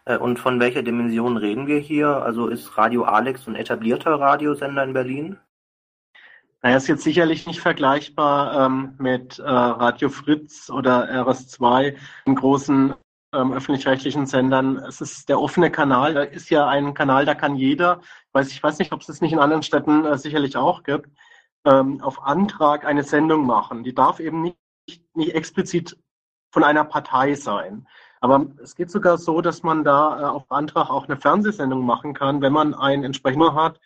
[0.06, 2.08] Äh, Und von welcher Dimension reden wir hier?
[2.08, 5.38] Also ist Radio Alex ein etablierter Radiosender in Berlin?
[6.64, 12.96] Naja, ist jetzt sicherlich nicht vergleichbar ähm, mit äh, Radio Fritz oder RS2, den großen
[13.34, 14.78] ähm, öffentlich-rechtlichen Sendern.
[14.78, 18.64] Es ist der offene Kanal, da ist ja ein Kanal, da kann jeder, weiß, ich
[18.64, 21.10] weiß nicht, ob es das nicht in anderen Städten äh, sicherlich auch gibt,
[21.66, 23.84] ähm, auf Antrag eine Sendung machen.
[23.84, 24.58] Die darf eben nicht,
[25.14, 25.96] nicht explizit
[26.52, 27.88] von einer Partei sein.
[28.20, 32.16] Aber es geht sogar so, dass man da äh, auf Antrag auch eine Fernsehsendung machen
[32.16, 33.80] kann, wenn man ein entsprechender hat,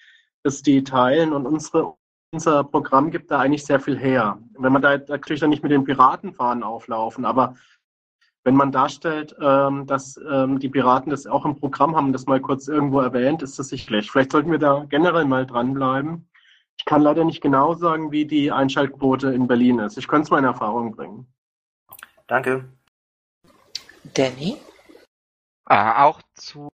[0.44, 1.96] das die teilen und unsere
[2.32, 4.39] unser Programm gibt da eigentlich sehr viel her.
[4.58, 7.56] Wenn man da natürlich dann nicht mit den Piratenfahnen auflaufen, aber
[8.44, 12.39] wenn man darstellt, ähm, dass ähm, die Piraten das auch im Programm haben, das mal
[12.39, 14.10] kurz irgendwo erwähnt, ist das sicherlich.
[14.10, 16.28] Vielleicht sollten wir da generell mal dranbleiben.
[16.78, 19.98] Ich kann leider nicht genau sagen, wie die Einschaltquote in Berlin ist.
[19.98, 21.32] Ich könnte es mal in Erfahrung bringen.
[22.26, 22.67] Danke.
[24.15, 24.58] Danny?
[25.70, 26.70] Äh, auch zu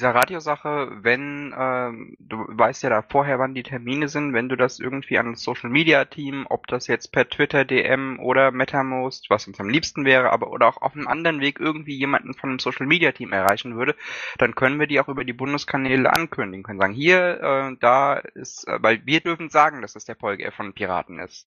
[0.00, 4.56] dieser Radiosache, wenn, ähm, du weißt ja da vorher, wann die Termine sind, wenn du
[4.56, 9.28] das irgendwie an das Social Media Team, ob das jetzt per Twitter, DM oder MetaMost,
[9.28, 12.48] was uns am liebsten wäre, aber oder auch auf einem anderen Weg irgendwie jemanden von
[12.48, 13.94] einem Social Media Team erreichen würde,
[14.38, 18.66] dann können wir die auch über die Bundeskanäle ankündigen, können sagen, hier, äh, da ist,
[18.68, 21.46] äh, weil wir dürfen sagen, dass es der Polge von Piraten ist.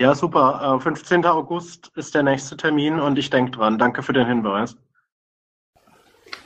[0.00, 0.78] Ja, super.
[0.78, 1.26] Äh, 15.
[1.26, 3.78] August ist der nächste Termin und ich denke dran.
[3.78, 4.78] Danke für den Hinweis.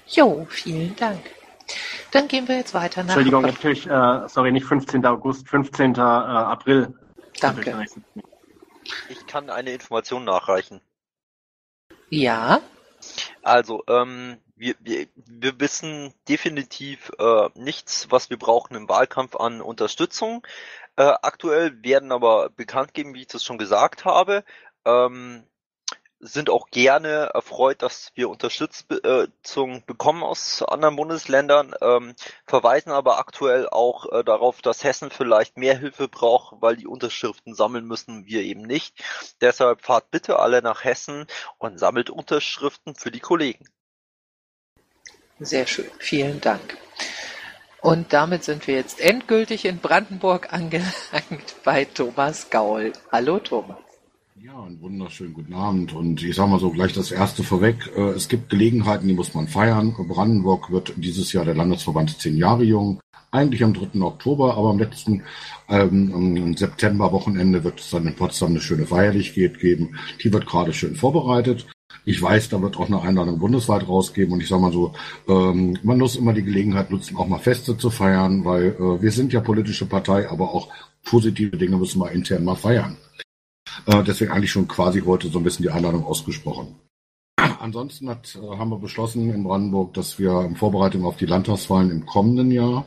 [0.08, 1.20] Jo, vielen Dank.
[2.12, 3.10] Dann gehen wir jetzt weiter nach.
[3.10, 5.04] Entschuldigung, natürlich, äh, sorry, nicht 15.
[5.04, 5.94] August, 15.
[5.94, 6.94] Äh, April.
[7.40, 7.84] Danke.
[9.08, 10.80] Ich kann eine Information nachreichen.
[12.08, 12.60] Ja.
[13.42, 19.60] Also, ähm, wir, wir, wir wissen definitiv äh, nichts, was wir brauchen im Wahlkampf an
[19.60, 20.46] Unterstützung.
[20.96, 24.44] Äh, aktuell werden aber bekannt geben, wie ich das schon gesagt habe.
[24.84, 25.44] Ähm,
[26.26, 32.14] sind auch gerne erfreut, dass wir Unterstützung bekommen aus anderen Bundesländern, ähm,
[32.46, 37.54] verweisen aber aktuell auch äh, darauf, dass Hessen vielleicht mehr Hilfe braucht, weil die Unterschriften
[37.54, 39.02] sammeln müssen, wir eben nicht.
[39.40, 41.26] Deshalb fahrt bitte alle nach Hessen
[41.58, 43.66] und sammelt Unterschriften für die Kollegen.
[45.38, 46.78] Sehr schön, vielen Dank.
[47.80, 52.92] Und damit sind wir jetzt endgültig in Brandenburg angelangt bei Thomas Gaul.
[53.12, 53.85] Hallo Thomas.
[54.38, 55.94] Ja, einen wunderschönen guten Abend.
[55.94, 57.90] Und ich sage mal so gleich das erste vorweg.
[57.96, 59.94] Äh, Es gibt Gelegenheiten, die muss man feiern.
[59.96, 63.00] Brandenburg wird dieses Jahr der Landesverband zehn Jahre jung.
[63.30, 64.02] Eigentlich am 3.
[64.02, 65.22] Oktober, aber am letzten
[65.70, 69.96] ähm, September-Wochenende wird es dann in Potsdam eine schöne Feierlichkeit geben.
[70.22, 71.66] Die wird gerade schön vorbereitet.
[72.04, 74.92] Ich weiß, da wird auch eine Einladung bundesweit rausgeben und ich sage mal so,
[75.28, 79.10] ähm, man muss immer die Gelegenheit nutzen, auch mal Feste zu feiern, weil äh, wir
[79.12, 80.68] sind ja politische Partei, aber auch
[81.04, 82.96] positive Dinge müssen wir intern mal feiern.
[83.86, 86.76] Äh, deswegen eigentlich schon quasi heute so ein bisschen die Einladung ausgesprochen.
[87.36, 91.90] Ansonsten hat, äh, haben wir beschlossen in Brandenburg, dass wir in Vorbereitung auf die Landtagswahlen
[91.90, 92.86] im kommenden Jahr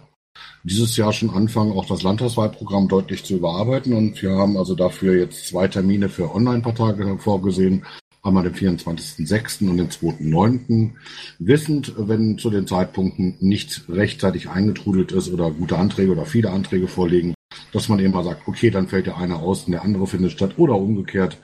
[0.63, 3.93] dieses Jahr schon anfangen, auch das Landtagswahlprogramm deutlich zu überarbeiten.
[3.93, 7.85] Und wir haben also dafür jetzt zwei Termine für Online-Parteien vorgesehen.
[8.21, 9.69] Einmal den 24.06.
[9.69, 10.91] und den 2.09.
[11.39, 16.87] Wissend, wenn zu den Zeitpunkten nicht rechtzeitig eingetrudelt ist oder gute Anträge oder viele Anträge
[16.89, 17.33] vorliegen,
[17.73, 20.31] dass man eben mal sagt, okay, dann fällt der eine aus und der andere findet
[20.31, 21.37] statt oder umgekehrt.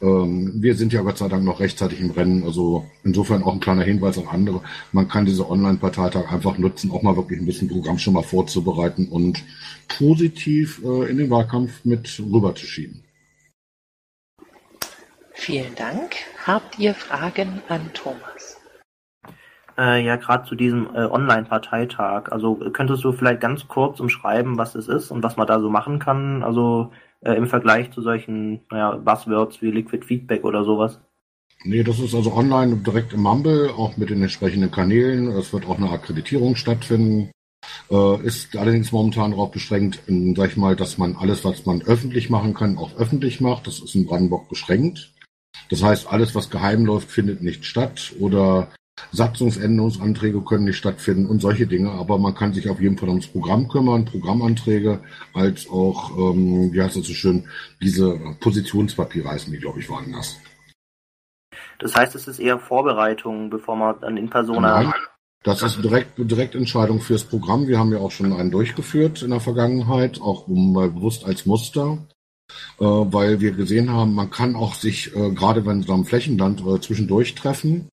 [0.00, 3.60] Ähm, wir sind ja Gott sei Dank noch rechtzeitig im Rennen, also insofern auch ein
[3.60, 4.62] kleiner Hinweis an andere.
[4.92, 9.08] Man kann diese Online-Parteitag einfach nutzen, auch mal wirklich ein bisschen Programm schon mal vorzubereiten
[9.08, 9.42] und
[9.88, 13.02] positiv äh, in den Wahlkampf mit rüberzuschieben.
[15.32, 16.16] Vielen Dank.
[16.46, 18.35] Habt ihr Fragen an Thomas?
[19.78, 22.32] Äh, ja, gerade zu diesem äh, Online-Parteitag.
[22.32, 25.68] Also könntest du vielleicht ganz kurz umschreiben, was es ist und was man da so
[25.68, 26.42] machen kann?
[26.42, 31.00] Also äh, im Vergleich zu solchen naja, Buzzwords wie Liquid Feedback oder sowas?
[31.64, 35.28] Nee, das ist also online direkt im Mumble, auch mit den entsprechenden Kanälen.
[35.28, 37.30] Es wird auch eine Akkreditierung stattfinden.
[37.90, 41.82] Äh, ist allerdings momentan darauf beschränkt, in, sag ich mal, dass man alles, was man
[41.82, 43.66] öffentlich machen kann, auch öffentlich macht.
[43.66, 45.12] Das ist in Brandenburg beschränkt.
[45.68, 48.68] Das heißt, alles, was geheim läuft, findet nicht statt oder
[49.12, 51.90] Satzungsänderungsanträge können nicht stattfinden und solche Dinge.
[51.92, 55.00] Aber man kann sich auf jeden Fall ums Programm kümmern, Programmanträge,
[55.34, 57.48] als auch, ähm, wie heißt das so schön,
[57.82, 60.36] diese Positionspapiere heißen die, glaube ich, waren das.
[61.78, 64.82] Das heißt, es ist eher Vorbereitung, bevor man dann in Persona.
[64.82, 64.94] Nein,
[65.42, 67.68] das ist direkt Direktentscheidung fürs Programm.
[67.68, 71.98] Wir haben ja auch schon einen durchgeführt in der Vergangenheit, auch mal bewusst als Muster,
[72.80, 76.62] äh, weil wir gesehen haben, man kann auch sich, äh, gerade wenn so am Flächenland
[76.66, 77.88] äh, zwischendurch treffen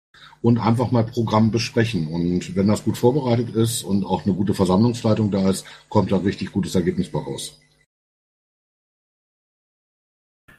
[0.41, 2.07] und einfach mal Programm besprechen.
[2.07, 6.17] Und wenn das gut vorbereitet ist und auch eine gute Versammlungsleitung da ist, kommt da
[6.17, 7.59] ein richtig gutes Ergebnis bei raus.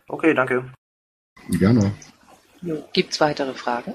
[0.08, 0.72] Okay, danke.
[1.48, 1.92] Gerne.
[2.92, 3.94] Gibt's weitere Fragen?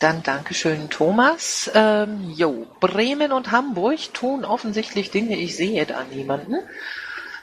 [0.00, 1.70] Dann Dankeschön, Thomas.
[1.74, 6.54] Ähm, jo, Bremen und Hamburg tun offensichtlich Dinge, ich sehe da niemanden.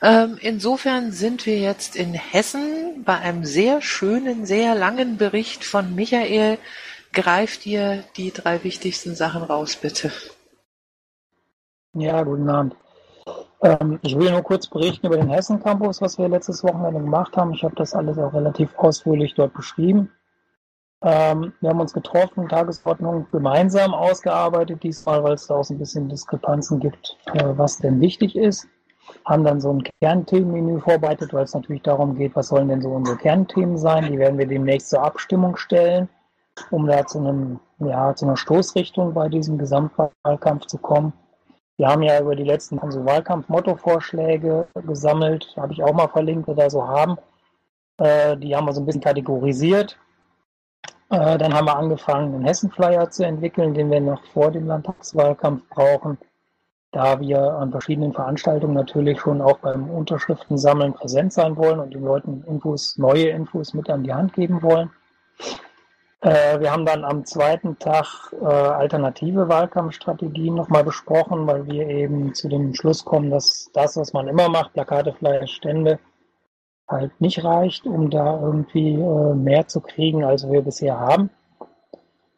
[0.02, 5.96] Ähm, insofern sind wir jetzt in Hessen bei einem sehr schönen, sehr langen Bericht von
[5.96, 6.60] Michael.
[7.14, 10.12] Greif dir die drei wichtigsten Sachen raus, bitte.
[11.94, 12.76] Ja, guten Abend.
[13.62, 17.36] Ähm, ich will nur kurz berichten über den Hessen Campus, was wir letztes Wochenende gemacht
[17.36, 17.54] haben.
[17.54, 20.12] Ich habe das alles auch relativ ausführlich dort beschrieben.
[21.02, 26.10] Ähm, wir haben uns getroffen, Tagesordnung gemeinsam ausgearbeitet, diesmal, weil es da auch ein bisschen
[26.10, 28.68] Diskrepanzen gibt, äh, was denn wichtig ist.
[29.26, 32.90] Haben dann so ein Kernthemenmenü vorbereitet, weil es natürlich darum geht, was sollen denn so
[32.90, 34.12] unsere Kernthemen sein.
[34.12, 36.10] Die werden wir demnächst zur Abstimmung stellen,
[36.72, 41.14] um da zu, einem, ja, zu einer Stoßrichtung bei diesem Gesamtwahlkampf zu kommen.
[41.78, 46.70] Wir haben ja über die letzten also Wahlkampf-Motto-Vorschläge gesammelt, habe ich auch mal verlinkt, da
[46.70, 47.18] so haben.
[47.98, 49.98] Äh, die haben wir so ein bisschen kategorisiert.
[51.10, 55.70] Äh, dann haben wir angefangen, einen Hessen-Flyer zu entwickeln, den wir noch vor dem Landtagswahlkampf
[55.70, 56.18] brauchen,
[56.98, 62.04] da wir an verschiedenen Veranstaltungen natürlich schon auch beim Unterschriftensammeln präsent sein wollen und den
[62.04, 64.90] Leuten Infos, neue Infos mit an die Hand geben wollen.
[66.22, 72.34] Äh, wir haben dann am zweiten Tag äh, alternative Wahlkampfstrategien nochmal besprochen, weil wir eben
[72.34, 76.00] zu dem Schluss kommen, dass das, was man immer macht, Plakate, Flyer, Stände,
[76.88, 81.30] halt nicht reicht, um da irgendwie äh, mehr zu kriegen, als wir bisher haben.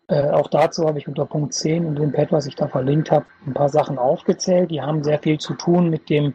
[0.10, 3.12] Äh, auch dazu habe ich unter Punkt 10 in dem Pad, was ich da verlinkt
[3.12, 4.72] habe, ein paar Sachen aufgezählt.
[4.72, 6.34] Die haben sehr viel zu tun mit dem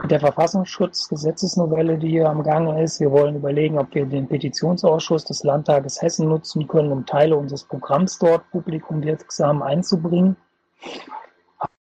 [0.00, 3.00] mit der Verfassungsschutzgesetzesnovelle, die hier am Gange ist.
[3.00, 7.64] Wir wollen überlegen, ob wir den Petitionsausschuss des Landtages Hessen nutzen können, um Teile unseres
[7.64, 10.36] Programms dort publikumwirksam einzubringen.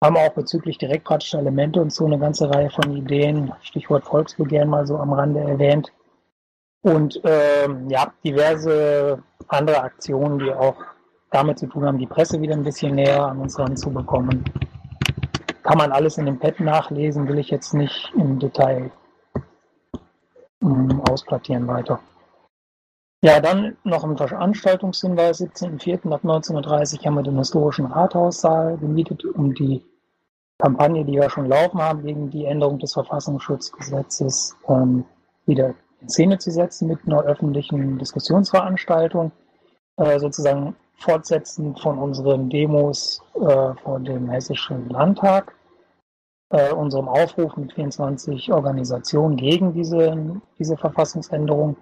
[0.02, 4.88] Haben auch bezüglich direktpratischer Elemente und so eine ganze Reihe von Ideen, Stichwort Volksbegehren mal
[4.88, 5.92] so am Rande erwähnt.
[6.82, 10.78] Und ähm, ja, diverse andere Aktionen, die auch
[11.32, 14.44] damit zu tun haben, die Presse wieder ein bisschen näher an uns ranzubekommen
[15.70, 18.90] kann man alles in dem Pad nachlesen, will ich jetzt nicht im Detail
[20.64, 22.00] ähm, ausplattieren weiter.
[23.22, 25.42] Ja, dann noch ein Veranstaltungshinweis.
[25.42, 26.12] 17.04.
[26.12, 29.84] ab 19.30 Uhr haben wir den historischen Rathaussaal gemietet, um die
[30.58, 35.06] Kampagne, die wir schon laufen haben, gegen die Änderung des Verfassungsschutzgesetzes ähm,
[35.46, 39.32] wieder in Szene zu setzen mit einer öffentlichen Diskussionsveranstaltung,
[39.98, 45.56] äh, sozusagen fortsetzend von unseren Demos äh, vor dem Hessischen Landtag
[46.50, 51.78] äh, unserem Aufruf mit 24 Organisationen gegen diese, diese Verfassungsänderung.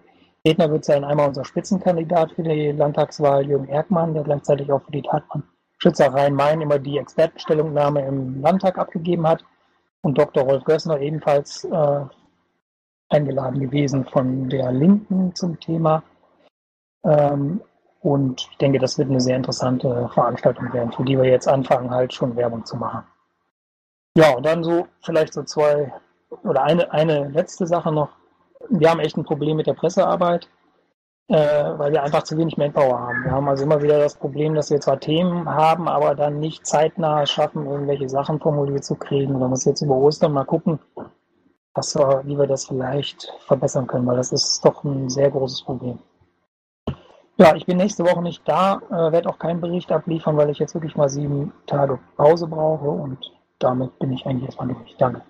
[0.46, 4.92] Redner wird sein einmal unser Spitzenkandidat für die Landtagswahl, Jürgen Erkmann, der gleichzeitig auch für
[4.92, 5.44] die Tatmann
[5.80, 9.44] Schützer Rhein-Main immer die Expertenstellungnahme im Landtag abgegeben hat.
[10.02, 10.44] Und Dr.
[10.44, 12.06] Rolf Gössner ebenfalls äh,
[13.10, 16.04] eingeladen gewesen von der Linken zum Thema.
[17.04, 17.62] Ähm,
[18.02, 21.92] und ich denke, das wird eine sehr interessante Veranstaltung werden, für die wir jetzt anfangen,
[21.92, 23.04] halt schon Werbung zu machen.
[24.16, 25.94] Ja, und dann so vielleicht so zwei
[26.44, 28.10] oder eine, eine letzte Sache noch.
[28.70, 30.50] Wir haben echt ein Problem mit der Pressearbeit,
[31.28, 31.38] äh,
[31.78, 33.24] weil wir einfach zu wenig Manpower haben.
[33.24, 36.66] Wir haben also immer wieder das Problem, dass wir zwar Themen haben, aber dann nicht
[36.66, 39.40] zeitnah schaffen, irgendwelche Sachen formuliert zu kriegen.
[39.40, 40.80] Da muss jetzt über Ostern mal gucken,
[41.74, 46.00] was, wie wir das vielleicht verbessern können, weil das ist doch ein sehr großes Problem.
[47.40, 50.58] Ja, ich bin nächste Woche nicht da, äh, werde auch keinen Bericht abliefern, weil ich
[50.58, 53.20] jetzt wirklich mal sieben Tage Pause brauche und
[53.60, 54.96] damit bin ich eigentlich erstmal durch.
[54.98, 55.22] Danke.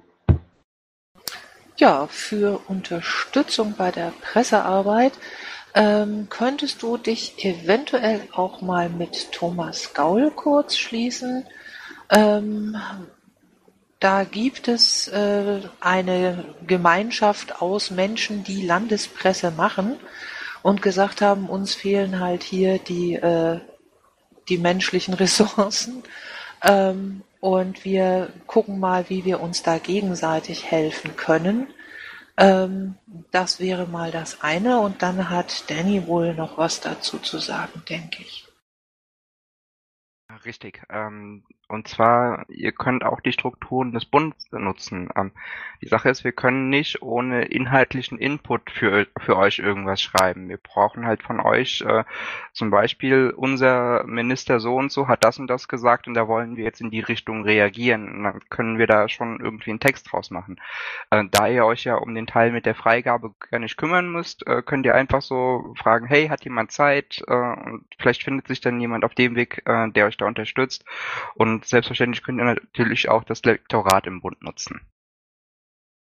[1.76, 5.14] Ja, für Unterstützung bei der Pressearbeit
[5.76, 11.45] ähm, könntest du dich eventuell auch mal mit Thomas Gaul kurz schließen.
[12.10, 12.78] Ähm,
[13.99, 19.97] da gibt es äh, eine Gemeinschaft aus Menschen, die Landespresse machen
[20.68, 23.61] und gesagt haben, uns fehlen halt hier die, äh,
[24.49, 26.03] die menschlichen Ressourcen.
[26.61, 31.74] Ähm, und wir gucken mal, wie wir uns da gegenseitig helfen können.
[32.36, 32.95] Ähm,
[33.32, 37.84] das wäre mal das eine und dann hat Danny wohl noch was dazu zu sagen,
[37.88, 38.45] denke ich.
[40.43, 40.82] Richtig.
[40.89, 45.09] Ähm, und zwar, ihr könnt auch die Strukturen des Bundes benutzen.
[45.15, 45.32] Ähm,
[45.82, 50.49] die Sache ist, wir können nicht ohne inhaltlichen Input für, für euch irgendwas schreiben.
[50.49, 52.03] Wir brauchen halt von euch äh,
[52.53, 56.55] zum Beispiel, unser Minister so und so hat das und das gesagt und da wollen
[56.55, 58.09] wir jetzt in die Richtung reagieren.
[58.09, 60.59] Und dann können wir da schon irgendwie einen Text draus machen.
[61.09, 64.47] Äh, da ihr euch ja um den Teil mit der Freigabe gar nicht kümmern müsst,
[64.47, 67.22] äh, könnt ihr einfach so fragen, hey, hat jemand Zeit?
[67.28, 70.86] Äh, und vielleicht findet sich dann jemand auf dem Weg, äh, der euch da unterstützt.
[71.36, 74.82] Und selbstverständlich könnt ihr natürlich auch das Lektorat im Bund nutzen.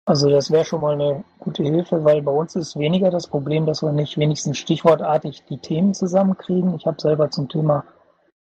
[0.06, 3.64] Also das wäre schon mal eine gute Hilfe, weil bei uns ist weniger das Problem,
[3.64, 6.74] dass wir nicht wenigstens stichwortartig die Themen zusammenkriegen.
[6.74, 7.84] Ich habe selber zum Thema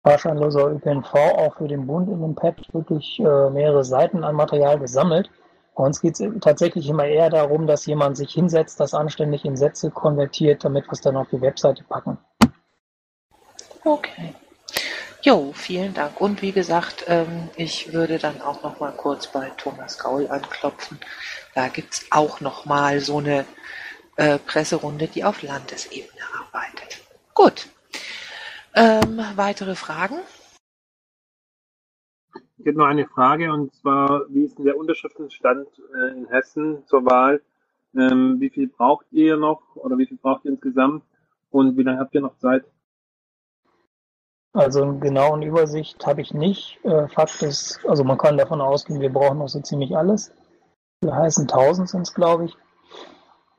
[0.04, 4.78] fahrscheinloser ÖPNV auch für den Bund in dem Pad wirklich äh, mehrere Seiten an Material
[4.78, 5.28] gesammelt.
[5.74, 9.56] Bei uns geht es tatsächlich immer eher darum, dass jemand sich hinsetzt, das anständig in
[9.56, 12.18] Sätze konvertiert, damit wir es dann auf die Webseite packen.
[13.84, 14.34] Okay.
[15.22, 16.18] Jo, vielen Dank.
[16.18, 20.98] Und wie gesagt, ähm, ich würde dann auch noch mal kurz bei Thomas Gaul anklopfen.
[21.54, 23.44] Da gibt's auch noch mal so eine
[24.16, 27.02] äh, Presserunde, die auf Landesebene arbeitet.
[27.34, 27.68] Gut.
[28.74, 30.20] Ähm, weitere Fragen?
[32.56, 36.86] Ich hätte noch eine Frage und zwar, wie ist denn der Unterschriftenstand äh, in Hessen
[36.86, 37.42] zur Wahl?
[37.94, 41.02] Ähm, wie viel braucht ihr noch oder wie viel braucht ihr insgesamt
[41.50, 42.64] und wie lange habt ihr noch Zeit?
[44.52, 46.84] Also eine genaue Übersicht habe ich nicht.
[46.84, 50.32] Äh, Fakt ist, also man kann davon ausgehen, wir brauchen noch so ziemlich alles.
[51.02, 52.56] Wir heißen 1000 sind es, glaube ich.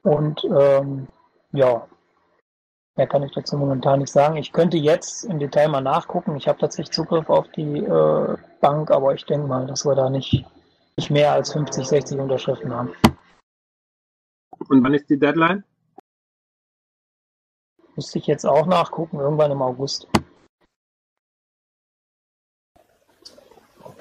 [0.03, 1.07] Und ähm,
[1.53, 1.87] ja,
[2.97, 4.35] mehr kann ich dazu momentan nicht sagen.
[4.35, 6.35] Ich könnte jetzt im Detail mal nachgucken.
[6.35, 10.09] Ich habe tatsächlich Zugriff auf die äh, Bank, aber ich denke mal, dass wir da
[10.09, 10.45] nicht,
[10.97, 12.93] nicht mehr als 50, 60 Unterschriften haben.
[14.67, 15.63] Und wann ist die Deadline?
[17.95, 20.07] Müsste ich jetzt auch nachgucken, irgendwann im August.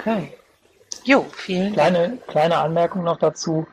[0.00, 0.32] Okay.
[1.04, 3.66] Jo, vielen kleine, Kleine Anmerkung noch dazu.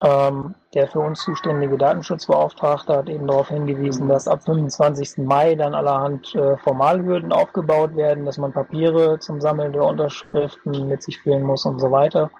[0.00, 5.18] Ähm, der für uns zuständige Datenschutzbeauftragte hat eben darauf hingewiesen, dass ab 25.
[5.18, 11.02] Mai dann allerhand äh, Formalhürden aufgebaut werden, dass man Papiere zum Sammeln der Unterschriften mit
[11.02, 12.30] sich führen muss und so weiter.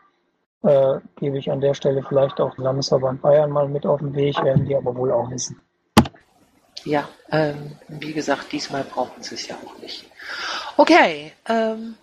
[0.62, 4.14] Äh, gebe ich an der Stelle vielleicht auch dem Landesverband Bayern mal mit auf den
[4.14, 5.60] Weg, werden die aber wohl auch wissen.
[6.84, 10.08] Ja, ähm, wie gesagt, diesmal brauchen sie es ja auch nicht.
[10.76, 11.96] Okay, ähm,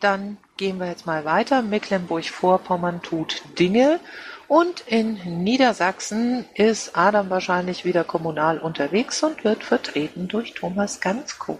[0.00, 1.62] dann gehen wir jetzt mal weiter.
[1.62, 4.00] Mecklenburg-Vorpommern tut Dinge.
[4.46, 11.58] Und in Niedersachsen ist Adam wahrscheinlich wieder kommunal unterwegs und wird vertreten durch Thomas Gansko.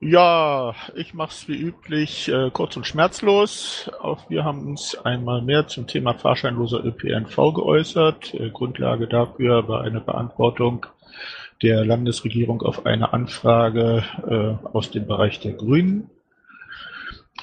[0.00, 3.90] Ja, ich mache es wie üblich äh, kurz und schmerzlos.
[4.00, 8.34] Auch wir haben uns einmal mehr zum Thema fahrscheinloser ÖPNV geäußert.
[8.34, 10.86] Äh, Grundlage dafür war eine Beantwortung
[11.62, 16.10] der Landesregierung auf eine Anfrage äh, aus dem Bereich der Grünen.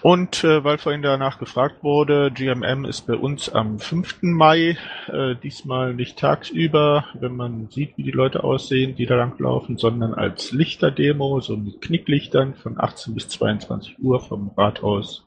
[0.02, 4.18] Und äh, weil vorhin danach gefragt wurde, GMM ist bei uns am 5.
[4.22, 4.78] Mai,
[5.08, 10.16] äh, diesmal nicht tagsüber, wenn man sieht, wie die Leute aussehen, die da langlaufen, sondern
[10.16, 15.24] als Lichterdemo, so mit Knicklichtern von 18 bis 22 Uhr vom Rathaus,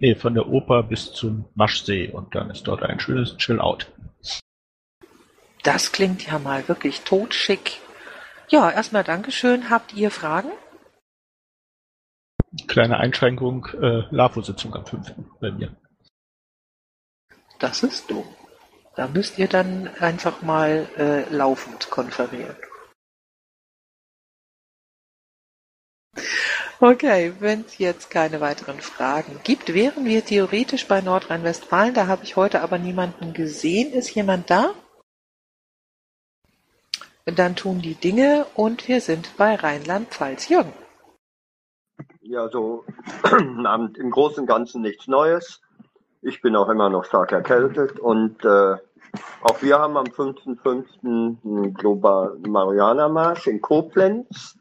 [0.00, 3.92] nee, von der Oper bis zum Maschsee und dann ist dort ein schönes Chill-Out.
[5.62, 7.78] Das klingt ja mal wirklich totschick.
[8.48, 9.70] Ja, erstmal Dankeschön.
[9.70, 10.50] Habt ihr Fragen?
[12.66, 15.14] Kleine Einschränkung, äh, LAFO-Sitzung am 5.
[15.40, 15.76] bei mir.
[17.58, 18.26] Das ist dumm.
[18.96, 22.56] Da müsst ihr dann einfach mal äh, laufend konferieren.
[26.78, 31.94] Okay, wenn es jetzt keine weiteren Fragen gibt, wären wir theoretisch bei Nordrhein-Westfalen.
[31.94, 33.92] Da habe ich heute aber niemanden gesehen.
[33.92, 34.74] Ist jemand da?
[37.24, 40.48] Dann tun die Dinge und wir sind bei Rheinland-Pfalz.
[40.48, 40.72] Jürgen.
[42.28, 42.84] Ja, so
[43.30, 45.60] im Großen und Ganzen nichts Neues.
[46.22, 48.76] Ich bin auch immer noch stark erkältet und äh,
[49.42, 50.84] auch wir haben am 5.5.
[51.04, 54.58] einen Global Mariana Marsch in Koblenz.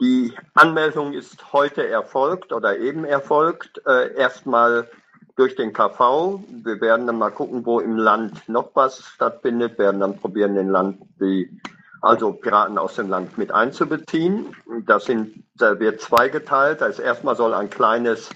[0.00, 3.82] Die Anmeldung ist heute erfolgt oder eben erfolgt.
[3.86, 4.88] Äh, erstmal
[5.36, 6.40] durch den KV.
[6.64, 10.70] Wir werden dann mal gucken, wo im Land noch was stattfindet, werden dann probieren, den
[10.70, 11.60] Land die
[12.02, 14.54] also Piraten aus dem Land mit einzubeziehen.
[14.86, 16.80] Das sind, da wird zweigeteilt.
[16.80, 18.30] Das erstmal soll ein kleines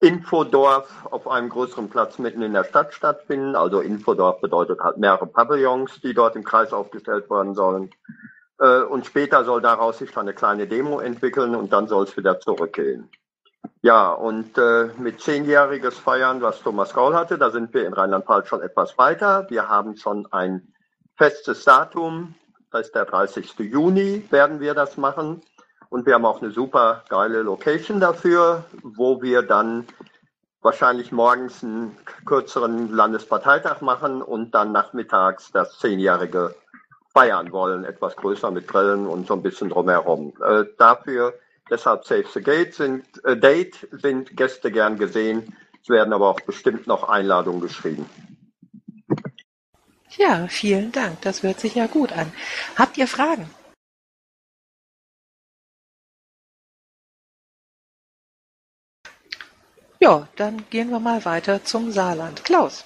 [0.00, 3.54] Infodorf auf einem größeren Platz mitten in der Stadt stattfinden.
[3.54, 7.90] Also Infodorf bedeutet halt mehrere Pavillons, die dort im Kreis aufgestellt werden sollen.
[8.58, 12.16] Äh, und später soll daraus sich dann eine kleine Demo entwickeln und dann soll es
[12.16, 13.10] wieder zurückgehen.
[13.82, 18.48] Ja, und äh, mit zehnjähriges Feiern, was Thomas Gaul hatte, da sind wir in Rheinland-Pfalz
[18.48, 19.46] schon etwas weiter.
[19.50, 20.72] Wir haben schon ein
[21.16, 22.34] festes Datum
[22.70, 23.58] das ist der 30.
[23.58, 25.42] Juni werden wir das machen.
[25.88, 29.86] Und wir haben auch eine super geile Location dafür, wo wir dann
[30.62, 31.96] wahrscheinlich morgens einen
[32.26, 36.54] kürzeren Landesparteitag machen und dann nachmittags das zehnjährige
[37.12, 40.32] feiern wollen, etwas größer mit Grillen und so ein bisschen drumherum.
[40.44, 41.34] Äh, dafür,
[41.68, 45.56] deshalb Save the Gate sind, äh, Date sind Gäste gern gesehen.
[45.82, 48.08] Es werden aber auch bestimmt noch Einladungen geschrieben.
[50.16, 51.20] Ja, vielen Dank.
[51.22, 52.32] Das hört sich ja gut an.
[52.76, 53.48] Habt ihr Fragen?
[60.00, 62.44] Ja, dann gehen wir mal weiter zum Saarland.
[62.44, 62.84] Klaus.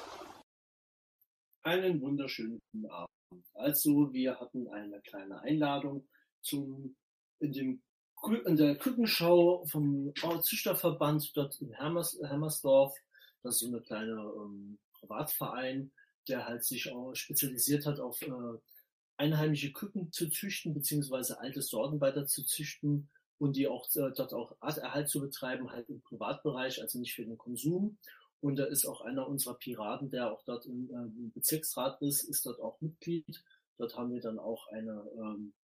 [1.62, 3.10] Einen wunderschönen guten Abend.
[3.54, 6.06] Also, wir hatten eine kleine Einladung
[6.42, 6.96] zum,
[7.38, 7.82] in, dem,
[8.44, 10.12] in der Kükenschau vom
[10.42, 12.94] Züchterverband dort in Hermers, Hermersdorf.
[13.42, 15.92] Das ist so eine kleine ähm, Privatverein,
[16.28, 18.30] der halt sich auch spezialisiert hat auf äh,
[19.16, 23.08] einheimische Küken zu züchten, beziehungsweise alte Sorten weiter zu züchten
[23.38, 27.24] und die auch äh, dort auch Arterhalt zu betreiben, halt im Privatbereich, also nicht für
[27.24, 27.98] den Konsum.
[28.40, 32.24] Und da ist auch einer unserer Piraten, der auch dort im, äh, im Bezirksrat ist,
[32.24, 33.42] ist dort auch Mitglied.
[33.78, 35.54] Dort haben wir dann auch eine, ähm,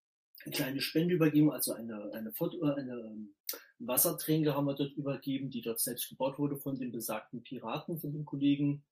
[0.45, 3.35] eine kleine Spende übergeben, also eine, eine, Foto, äh, eine ähm,
[3.79, 8.13] Wassertränke haben wir dort übergeben, die dort selbst gebaut wurde von den besagten Piraten, von
[8.13, 8.83] den Kollegen.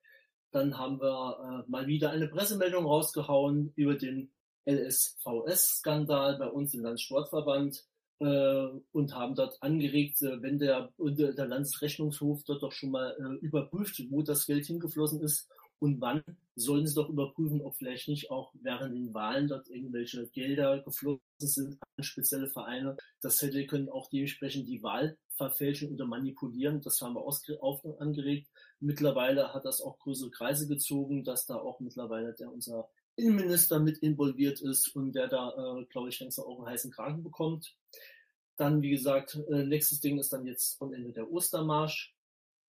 [0.51, 4.31] Dann haben wir äh, mal wieder eine Pressemeldung rausgehauen über den
[4.67, 7.85] LSVS-Skandal bei uns im Landessportverband
[8.21, 13.45] äh, und haben dort angeregt, äh, wenn der, der Landesrechnungshof dort doch schon mal äh,
[13.45, 15.49] überprüft, wo das Geld hingeflossen ist
[15.81, 16.23] und wann,
[16.57, 21.21] sollen sie doch überprüfen, ob vielleicht nicht auch während den Wahlen dort irgendwelche Gelder geflossen
[21.39, 22.97] sind an spezielle Vereine.
[23.21, 26.81] Das hätte können auch dementsprechend die Wahl verfälschen oder manipulieren.
[26.81, 28.49] Das haben wir auf, angeregt.
[28.81, 33.99] Mittlerweile hat das auch größere Kreise gezogen, dass da auch mittlerweile der unser Innenminister mit
[33.99, 37.75] involviert ist und der da, äh, glaube ich, langsam auch einen heißen Kragen bekommt.
[38.57, 42.15] Dann, wie gesagt, äh, nächstes Ding ist dann jetzt am Ende der Ostermarsch.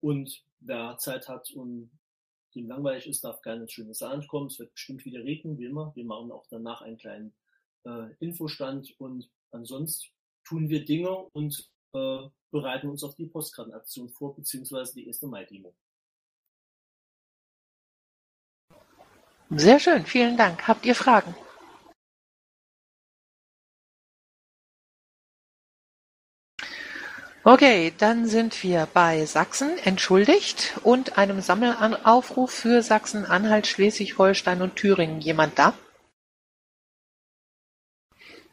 [0.02, 1.92] Und wer Zeit hat und
[2.56, 4.48] dem langweilig ist, darf gerne ins schöne Saarland kommen.
[4.48, 5.92] Es wird bestimmt wieder regnen, wie immer.
[5.96, 7.34] Wir machen auch danach einen kleinen
[7.86, 10.10] äh, Infostand und ansonsten
[10.44, 15.76] tun wir Dinge und äh, bereiten uns auf die Postkartenaktion vor, beziehungsweise die erste Mai-Demo.
[19.52, 20.68] Sehr schön, vielen Dank.
[20.68, 21.36] Habt ihr Fragen?
[27.44, 35.22] Okay, dann sind wir bei Sachsen entschuldigt und einem Sammelaufruf für Sachsen-Anhalt, Schleswig-Holstein und Thüringen.
[35.22, 35.74] Jemand da?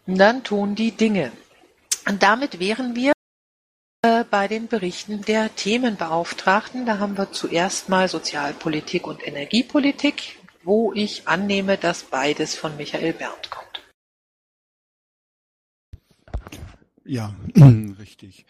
[0.07, 1.33] Dann tun die Dinge.
[2.09, 3.13] Und damit wären wir
[4.03, 6.87] äh, bei den Berichten der Themenbeauftragten.
[6.87, 13.13] Da haben wir zuerst mal Sozialpolitik und Energiepolitik wo ich annehme, dass beides von Michael
[13.13, 13.66] Berndt kommt.
[17.07, 17.33] Ja,
[18.01, 18.47] richtig.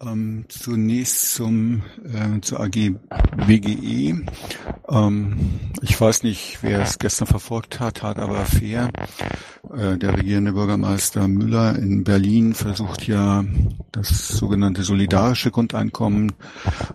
[0.00, 2.94] Ähm, zunächst zum äh, zur AG
[3.46, 4.24] BGE.
[4.88, 5.36] Ähm,
[5.82, 8.90] ich weiß nicht, wer es gestern verfolgt hat, hat aber fair.
[9.72, 13.44] Äh, der regierende Bürgermeister Müller in Berlin versucht ja
[13.92, 16.32] das sogenannte solidarische Grundeinkommen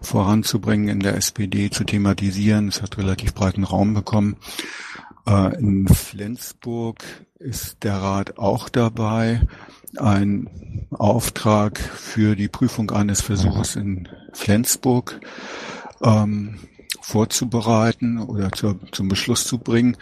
[0.01, 2.69] voranzubringen, in der SPD zu thematisieren.
[2.69, 4.38] Es hat relativ breiten Raum bekommen.
[5.25, 7.03] Äh, in Flensburg
[7.39, 9.41] ist der Rat auch dabei
[9.97, 10.49] ein
[10.91, 15.19] Auftrag für die Prüfung eines Versuches in Flensburg
[16.03, 16.59] ähm,
[17.01, 19.97] vorzubereiten oder zur, zum Beschluss zu bringen.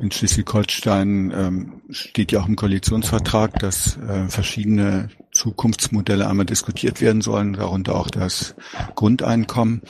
[0.00, 7.22] In Schleswig-Holstein ähm, steht ja auch im Koalitionsvertrag, dass äh, verschiedene Zukunftsmodelle einmal diskutiert werden
[7.22, 8.54] sollen, darunter auch das
[8.94, 9.82] Grundeinkommen.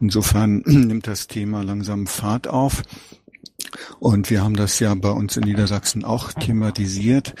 [0.00, 2.82] Insofern nimmt das Thema langsam Fahrt auf.
[3.98, 7.34] Und wir haben das ja bei uns in Niedersachsen auch thematisiert.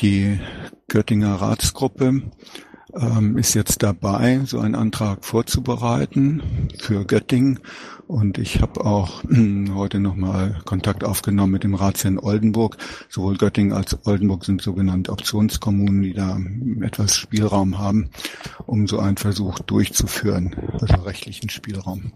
[0.00, 0.40] Die
[0.88, 2.22] Göttinger Ratsgruppe
[2.94, 7.60] ähm, ist jetzt dabei, so einen Antrag vorzubereiten für Göttingen.
[8.06, 12.76] Und ich habe auch äh, heute nochmal Kontakt aufgenommen mit dem Ratsherrn Oldenburg.
[13.08, 16.38] Sowohl Göttingen als Oldenburg sind sogenannte Optionskommunen, die da
[16.82, 18.10] etwas Spielraum haben,
[18.66, 22.12] um so einen Versuch durchzuführen, also rechtlichen Spielraum.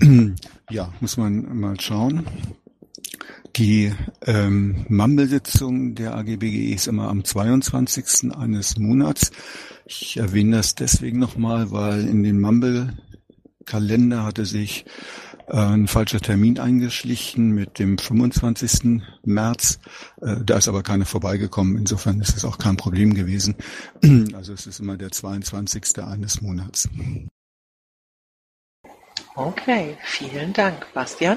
[0.70, 2.24] ja, muss man mal schauen.
[3.56, 3.92] Die
[4.26, 8.32] ähm, Mumble-Sitzung der AGBGE ist immer am 22.
[8.36, 9.32] eines Monats.
[9.86, 14.84] Ich erwähne das deswegen nochmal, weil in den Mumble-Kalender hatte sich
[15.48, 19.02] äh, ein falscher Termin eingeschlichen mit dem 25.
[19.24, 19.80] März.
[20.20, 21.76] Äh, da ist aber keiner vorbeigekommen.
[21.76, 23.56] Insofern ist es auch kein Problem gewesen.
[24.34, 25.98] Also es ist immer der 22.
[25.98, 26.88] eines Monats.
[29.34, 30.86] Okay, vielen Dank.
[30.94, 31.36] Bastian?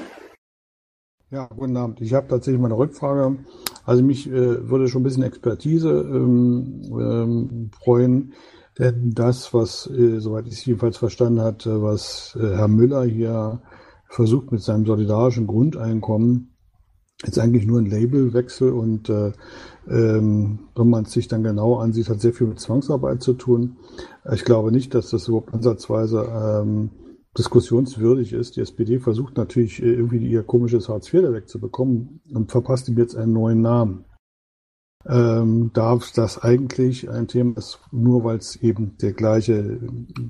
[1.34, 2.00] Ja, guten Abend.
[2.00, 3.38] Ich habe tatsächlich mal eine Rückfrage.
[3.84, 8.34] Also mich äh, würde schon ein bisschen Expertise ähm, ähm, freuen,
[8.78, 13.60] denn das, was, äh, soweit ich es jedenfalls verstanden hatte, was äh, Herr Müller hier
[14.06, 16.54] versucht mit seinem solidarischen Grundeinkommen,
[17.24, 19.32] ist eigentlich nur ein Labelwechsel und äh,
[19.88, 23.78] ähm, wenn man es sich dann genau ansieht, hat sehr viel mit Zwangsarbeit zu tun.
[24.32, 26.28] Ich glaube nicht, dass das überhaupt ansatzweise
[26.62, 26.90] ähm,
[27.36, 28.56] diskussionswürdig ist.
[28.56, 33.16] Die SPD versucht natürlich äh, irgendwie ihr komisches Hartz IV wegzubekommen und verpasst ihm jetzt
[33.16, 34.04] einen neuen Namen.
[35.06, 39.78] Ähm, darf das eigentlich ein Thema ist, nur weil es eben der gleiche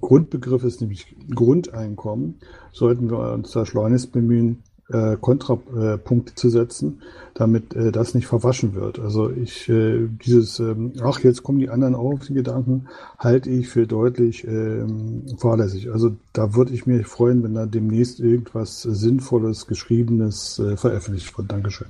[0.00, 2.40] Grundbegriff ist, nämlich Grundeinkommen,
[2.72, 7.02] sollten wir uns da schleunigst bemühen, äh, Kontrapunkte zu setzen,
[7.34, 8.98] damit äh, das nicht verwaschen wird.
[8.98, 13.50] Also ich äh, dieses, ähm, ach jetzt kommen die anderen auch auf die Gedanken, halte
[13.50, 15.90] ich für deutlich ähm, fahrlässig.
[15.90, 21.50] Also da würde ich mich freuen, wenn da demnächst irgendwas Sinnvolles, Geschriebenes äh, veröffentlicht wird.
[21.50, 21.88] Dankeschön.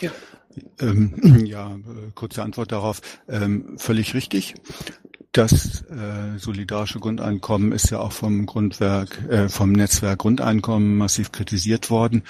[0.00, 0.10] Ja.
[0.80, 3.00] Ähm, ja, äh, kurze Antwort darauf.
[3.28, 4.54] Ähm, völlig richtig.
[5.38, 11.90] Das äh, solidarische Grundeinkommen ist ja auch vom Grundwerk, äh, vom Netzwerk Grundeinkommen massiv kritisiert
[11.90, 12.24] worden.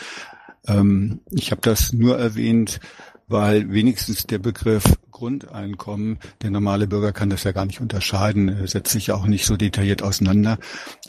[0.67, 2.81] Ähm, ich habe das nur erwähnt,
[3.27, 8.69] weil wenigstens der Begriff Grundeinkommen, der normale Bürger kann das ja gar nicht unterscheiden, äh,
[8.69, 10.59] setzt sich auch nicht so detailliert auseinander.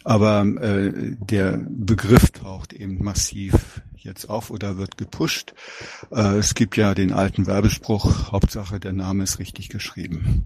[0.05, 5.53] Aber äh, der Begriff taucht eben massiv jetzt auf oder wird gepusht.
[6.11, 10.45] Äh, es gibt ja den alten Werbespruch, Hauptsache der Name ist richtig geschrieben.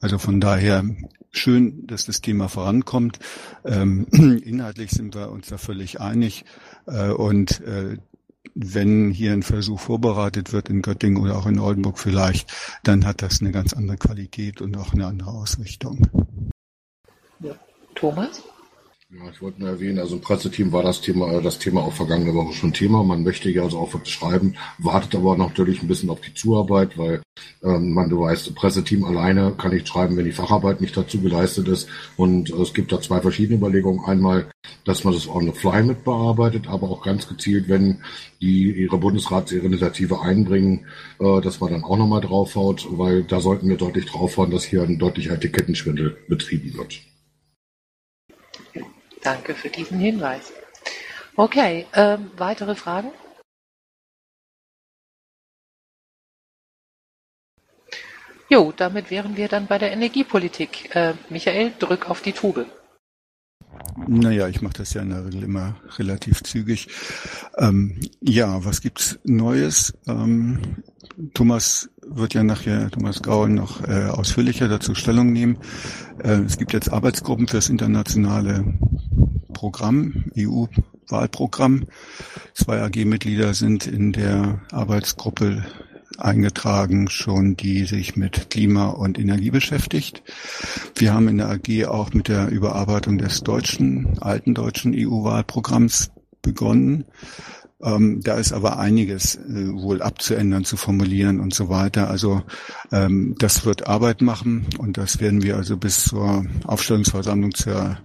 [0.00, 0.84] Also von daher
[1.30, 3.18] schön, dass das Thema vorankommt.
[3.64, 4.06] Ähm,
[4.44, 6.44] inhaltlich sind wir uns da völlig einig.
[6.86, 7.98] Äh, und äh,
[8.54, 13.22] wenn hier ein Versuch vorbereitet wird in Göttingen oder auch in Oldenburg vielleicht, dann hat
[13.22, 16.08] das eine ganz andere Qualität und auch eine andere Ausrichtung.
[17.40, 17.54] Ja.
[17.94, 18.42] Thomas?
[19.12, 21.92] Ja, ich wollte nur erwähnen, also im Presseteam war das Thema, äh, das Thema auch
[21.92, 23.02] vergangene Woche schon Thema.
[23.02, 26.96] Man möchte ja also auch was schreiben, wartet aber natürlich ein bisschen auf die Zuarbeit,
[26.96, 27.20] weil
[27.64, 31.66] ähm, man, du weißt, Presseteam alleine kann nicht schreiben, wenn die Facharbeit nicht dazu geleistet
[31.66, 31.88] ist.
[32.16, 34.04] Und äh, es gibt da zwei verschiedene Überlegungen.
[34.04, 34.48] Einmal,
[34.84, 38.04] dass man das on the fly mit bearbeitet, aber auch ganz gezielt, wenn
[38.40, 40.86] die ihre Bundesratsinitiative einbringen,
[41.18, 44.84] äh, dass man dann auch nochmal draufhaut, weil da sollten wir deutlich draufhauen, dass hier
[44.84, 47.00] ein deutlicher Etikettenschwindel betrieben wird.
[49.22, 50.52] Danke für diesen Hinweis.
[51.36, 53.12] Okay, ähm, weitere Fragen?
[58.48, 60.94] Jo, damit wären wir dann bei der Energiepolitik.
[60.94, 62.66] Äh, Michael, drück auf die Tube.
[64.06, 66.88] Naja, ich mache das ja in der Regel immer relativ zügig.
[67.58, 69.94] Ähm, ja, was gibt's Neues?
[70.06, 70.58] Ähm,
[71.34, 75.58] Thomas wird ja nachher, Thomas Gaul, noch äh, ausführlicher dazu Stellung nehmen.
[76.22, 78.64] Äh, es gibt jetzt Arbeitsgruppen fürs internationale
[79.52, 81.86] Programm, EU-Wahlprogramm.
[82.54, 85.64] Zwei AG-Mitglieder sind in der Arbeitsgruppe
[86.18, 90.22] eingetragen, schon die sich mit Klima und Energie beschäftigt.
[90.96, 96.10] Wir haben in der AG auch mit der Überarbeitung des deutschen, alten deutschen EU-Wahlprogramms
[96.42, 97.04] begonnen.
[97.82, 102.10] Ähm, da ist aber einiges äh, wohl abzuändern, zu formulieren und so weiter.
[102.10, 102.42] Also
[102.92, 107.96] ähm, das wird Arbeit machen und das werden wir also bis zur Aufstellungsversammlung zur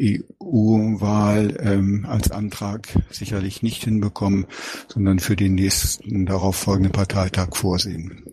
[0.00, 4.46] EU-Wahl ähm, als Antrag sicherlich nicht hinbekommen,
[4.88, 8.24] sondern für den nächsten darauf folgenden Parteitag vorsehen.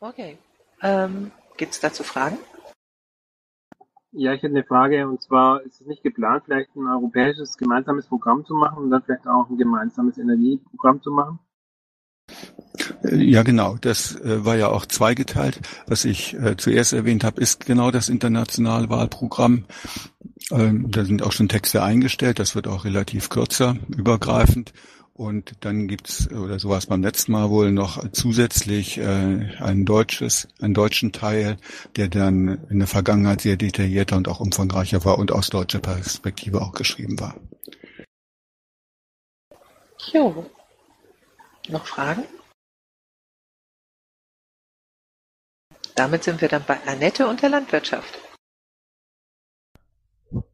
[0.00, 0.38] Okay.
[0.82, 2.38] Ähm, Gibt es dazu Fragen?
[4.12, 8.06] Ja, ich hätte eine Frage und zwar ist es nicht geplant, vielleicht ein europäisches gemeinsames
[8.06, 11.38] Programm zu machen und dann vielleicht auch ein gemeinsames Energieprogramm zu machen?
[13.12, 13.76] Ja, genau.
[13.80, 15.60] Das äh, war ja auch zweigeteilt.
[15.86, 19.64] Was ich äh, zuerst erwähnt habe, ist genau das internationale Wahlprogramm.
[20.50, 22.38] Ähm, da sind auch schon Texte eingestellt.
[22.38, 24.72] Das wird auch relativ kürzer, übergreifend.
[25.12, 30.74] Und dann gibt's oder sowas beim letzten Mal wohl noch zusätzlich äh, ein deutsches, einen
[30.74, 31.56] deutschen Teil,
[31.96, 36.60] der dann in der Vergangenheit sehr detaillierter und auch umfangreicher war und aus deutscher Perspektive
[36.60, 37.34] auch geschrieben war.
[40.12, 40.44] Jo.
[41.68, 42.24] Noch Fragen?
[45.96, 48.18] Damit sind wir dann bei Annette und der Landwirtschaft.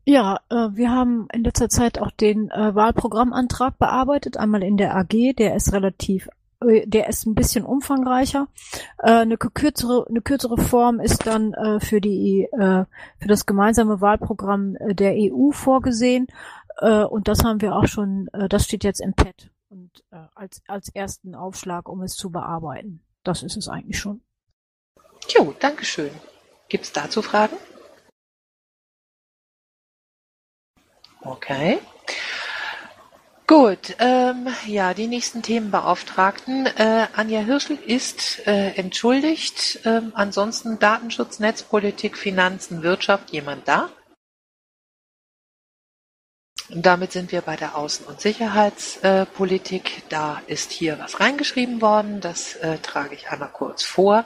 [0.04, 4.96] Ja, äh, wir haben in letzter Zeit auch den äh, Wahlprogrammantrag bearbeitet, einmal in der
[4.96, 6.28] AG, der ist relativ
[6.60, 8.48] äh, der ist ein bisschen umfangreicher.
[8.98, 12.86] Eine kürzere, eine kürzere Form ist dann für die für
[13.26, 16.28] das gemeinsame Wahlprogramm der EU vorgesehen
[16.80, 18.28] und das haben wir auch schon.
[18.48, 23.02] Das steht jetzt im Pad und als als ersten Aufschlag, um es zu bearbeiten.
[23.24, 24.20] Das ist es eigentlich schon.
[25.28, 26.12] Jo, Dankeschön.
[26.68, 27.56] Gibt es dazu Fragen?
[31.20, 31.78] Okay.
[33.46, 36.66] Gut, ähm, ja, die nächsten Themenbeauftragten.
[36.66, 39.80] Äh, Anja Hirschel ist äh, entschuldigt.
[39.84, 43.30] Ähm, ansonsten Datenschutz, Netzpolitik, Finanzen, Wirtschaft.
[43.30, 43.90] Jemand da?
[46.70, 50.04] Und damit sind wir bei der Außen- und Sicherheitspolitik.
[50.08, 52.20] da ist hier was reingeschrieben worden.
[52.22, 54.24] Das äh, trage ich einmal kurz vor.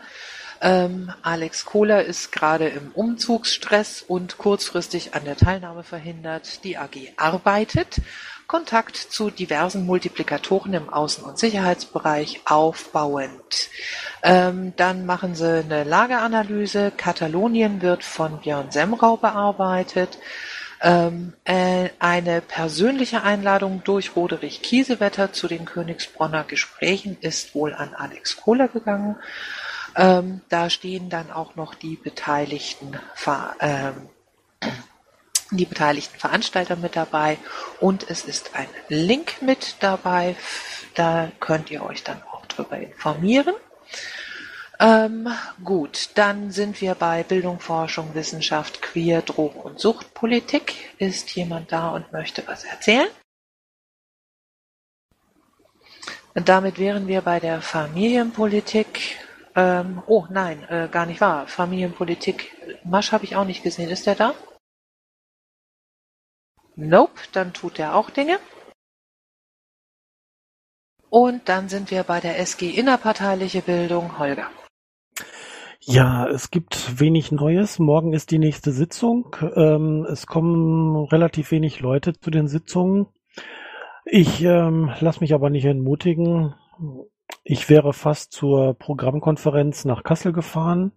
[0.60, 6.64] Ähm, Alex Kohler ist gerade im Umzugsstress und kurzfristig an der Teilnahme verhindert.
[6.64, 8.00] Die AG arbeitet
[8.46, 13.70] Kontakt zu diversen Multiplikatoren im Außen- und Sicherheitsbereich aufbauend.
[14.22, 16.92] Ähm, dann machen sie eine Lageanalyse.
[16.96, 20.18] Katalonien wird von Björn Semrau bearbeitet.
[20.80, 27.94] Ähm, äh, eine persönliche Einladung durch Roderich Kiesewetter zu den Königsbronner Gesprächen ist wohl an
[27.94, 29.16] Alex Kohler gegangen.
[29.96, 33.00] Ähm, da stehen dann auch noch die beteiligten,
[33.60, 34.08] ähm,
[35.50, 37.38] die beteiligten Veranstalter mit dabei
[37.80, 40.36] und es ist ein Link mit dabei.
[40.94, 43.54] Da könnt ihr euch dann auch drüber informieren.
[44.78, 45.28] Ähm,
[45.64, 50.74] gut, dann sind wir bei Bildung, Forschung, Wissenschaft, Queer, Drogen- und Suchtpolitik.
[50.98, 53.08] Ist jemand da und möchte was erzählen?
[56.34, 59.16] Und damit wären wir bei der Familienpolitik.
[59.56, 61.46] Ähm, oh nein, äh, gar nicht wahr.
[61.46, 62.54] Familienpolitik.
[62.84, 63.88] Masch habe ich auch nicht gesehen.
[63.88, 64.34] Ist der da?
[66.74, 68.38] Nope, dann tut er auch Dinge.
[71.08, 74.18] Und dann sind wir bei der SG Innerparteiliche Bildung.
[74.18, 74.50] Holger.
[75.80, 77.78] Ja, es gibt wenig Neues.
[77.78, 79.36] Morgen ist die nächste Sitzung.
[79.54, 83.06] Ähm, es kommen relativ wenig Leute zu den Sitzungen.
[84.04, 86.54] Ich ähm, lasse mich aber nicht entmutigen.
[87.44, 90.92] Ich wäre fast zur Programmkonferenz nach Kassel gefahren,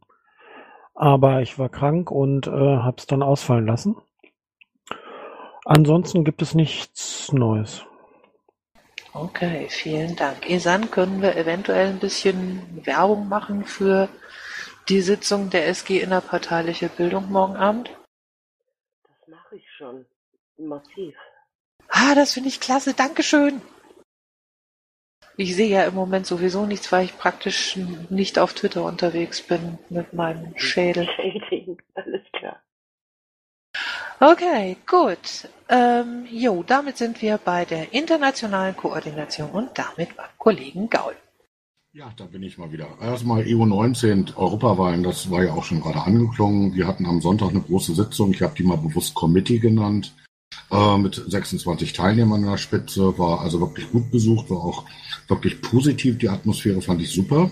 [0.96, 3.96] aber ich war krank und äh, habe es dann ausfallen lassen.
[5.66, 7.86] Ansonsten gibt es nichts Neues.
[9.14, 10.50] Okay, vielen Dank.
[10.50, 14.08] Esan, können wir eventuell ein bisschen Werbung machen für
[14.88, 17.90] die Sitzung der SG Innerparteiliche Bildung morgen Abend?
[19.04, 20.06] Das mache ich schon.
[20.58, 21.16] Massiv.
[21.88, 22.94] Ah, das finde ich klasse.
[22.94, 23.62] Dankeschön.
[25.40, 27.80] Ich sehe ja im Moment sowieso nichts, weil ich praktisch
[28.10, 31.08] nicht auf Twitter unterwegs bin mit meinem Schädel.
[31.94, 32.62] Alles klar.
[34.20, 35.48] Okay, gut.
[35.70, 41.16] Ähm, jo, damit sind wir bei der internationalen Koordination und damit beim Kollegen Gaul.
[41.94, 42.90] Ja, da bin ich mal wieder.
[43.02, 46.74] Erstmal EU19 Europawahlen, das war ja auch schon gerade angeklungen.
[46.74, 48.32] Wir hatten am Sonntag eine große Sitzung.
[48.32, 50.14] Ich habe die mal bewusst Committee genannt.
[50.72, 53.18] Äh, mit 26 Teilnehmern an der Spitze.
[53.18, 54.86] War also wirklich gut besucht, war auch
[55.28, 56.18] wirklich positiv.
[56.20, 57.52] Die Atmosphäre fand ich super.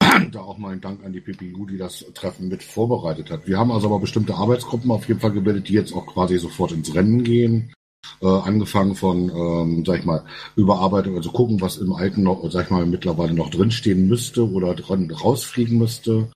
[0.30, 3.46] Da auch mal ein Dank an die PPU, die das Treffen mit vorbereitet hat.
[3.46, 6.72] Wir haben also aber bestimmte Arbeitsgruppen auf jeden Fall gebildet, die jetzt auch quasi sofort
[6.72, 7.72] ins Rennen gehen.
[8.20, 10.24] Äh, angefangen von, ähm, sag ich mal,
[10.56, 14.74] Überarbeitung, also gucken, was im Alten noch, sag ich mal, mittlerweile noch drinstehen müsste oder
[14.74, 16.30] dran rausfliegen müsste,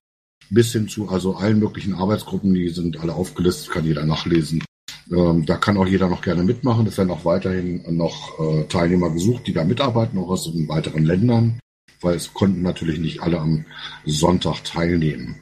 [0.51, 4.63] bis hin zu also allen möglichen Arbeitsgruppen, die sind alle aufgelistet, kann jeder nachlesen.
[5.11, 6.87] Ähm, da kann auch jeder noch gerne mitmachen.
[6.87, 11.05] Es werden auch weiterhin noch äh, Teilnehmer gesucht, die da mitarbeiten, auch aus den weiteren
[11.05, 11.61] Ländern,
[12.01, 13.65] weil es konnten natürlich nicht alle am
[14.05, 15.41] Sonntag teilnehmen.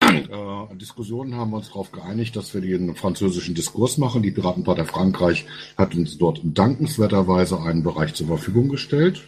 [0.00, 4.22] Äh, Diskussionen haben wir uns darauf geeinigt, dass wir den französischen Diskurs machen.
[4.22, 5.46] Die Piratenpartei Frankreich
[5.76, 9.24] hat uns dort dankenswerterweise einen Bereich zur Verfügung gestellt.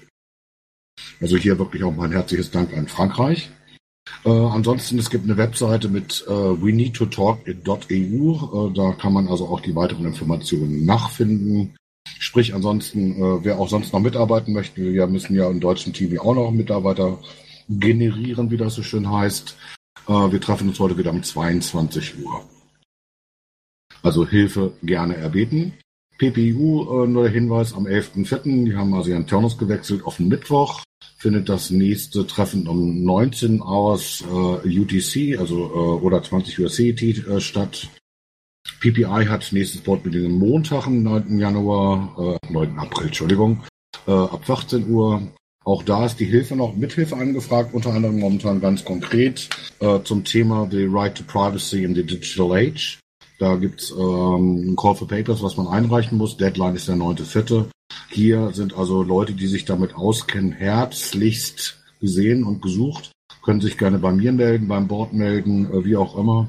[1.21, 3.51] Also hier wirklich auch mal ein herzliches Dank an Frankreich.
[4.25, 7.53] Äh, ansonsten, es gibt eine Webseite mit äh, we need to talk.eu.
[7.53, 11.77] Äh, da kann man also auch die weiteren Informationen nachfinden.
[12.19, 16.19] Sprich, ansonsten, äh, wer auch sonst noch mitarbeiten möchte, wir müssen ja im deutschen Team
[16.19, 17.19] auch noch Mitarbeiter
[17.69, 19.57] generieren, wie das so schön heißt.
[20.09, 22.45] Äh, wir treffen uns heute wieder um 22 Uhr.
[24.03, 25.75] Also Hilfe gerne erbeten.
[26.19, 30.29] PPU, äh, nur der Hinweis, am 11.04., die haben also ihren Turnus gewechselt auf den
[30.29, 30.83] Mittwoch,
[31.19, 37.03] findet das nächste Treffen um 19 Hours äh, UTC, also äh, oder 20 Uhr CET
[37.03, 37.89] äh, statt.
[38.81, 41.39] PPI hat nächstes Boardmeeting am Montag, am 9.
[41.39, 42.79] Januar, äh, 9.
[42.79, 43.63] April, Entschuldigung,
[44.07, 45.23] äh, ab 14 Uhr.
[45.65, 49.49] Auch da ist die Hilfe noch Mithilfe angefragt, unter anderem momentan ganz konkret
[49.81, 53.01] äh, zum Thema The Right to Privacy in the Digital Age.
[53.39, 56.37] Da gibt's ähm, ein Call for Papers, was man einreichen muss.
[56.37, 57.67] Deadline ist der 9.4.
[58.11, 63.13] Hier sind also Leute, die sich damit auskennen, herzlichst gesehen und gesucht.
[63.43, 66.49] Können sich gerne bei mir melden, beim Board melden, äh, wie auch immer.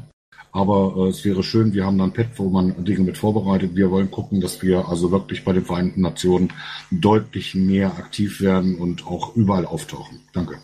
[0.51, 3.75] Aber äh, es wäre schön, wir haben dann Pad, wo man Dinge mit vorbereitet.
[3.75, 6.53] Wir wollen gucken, dass wir also wirklich bei den Vereinten Nationen
[6.89, 10.21] deutlich mehr aktiv werden und auch überall auftauchen.
[10.33, 10.59] Danke.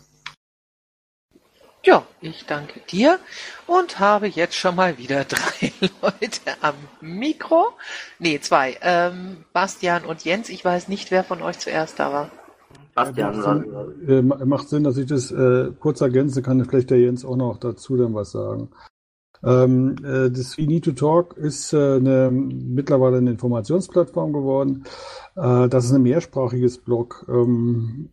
[1.84, 3.18] Ja, ich danke dir
[3.66, 7.72] und habe jetzt schon mal wieder drei Leute am Mikro.
[8.18, 8.78] Nee, zwei.
[8.80, 10.48] Ähm, Bastian und Jens.
[10.48, 12.30] Ich weiß nicht, wer von euch zuerst da war.
[12.94, 13.64] Bastian, macht,
[14.06, 16.64] Sinn, äh, macht Sinn, dass ich das äh, kurz ergänzen kann.
[16.64, 18.70] Vielleicht der Jens auch noch dazu dann was sagen.
[19.44, 24.84] Ähm, äh, das We Need to Talk ist äh, eine, mittlerweile eine Informationsplattform geworden.
[25.36, 27.26] Äh, das ist ein mehrsprachiges Blog.
[27.28, 28.08] Ähm,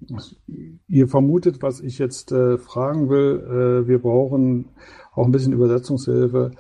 [0.88, 3.84] ihr vermutet, was ich jetzt äh, fragen will.
[3.84, 4.70] Äh, wir brauchen
[5.14, 6.52] auch ein bisschen Übersetzungshilfe,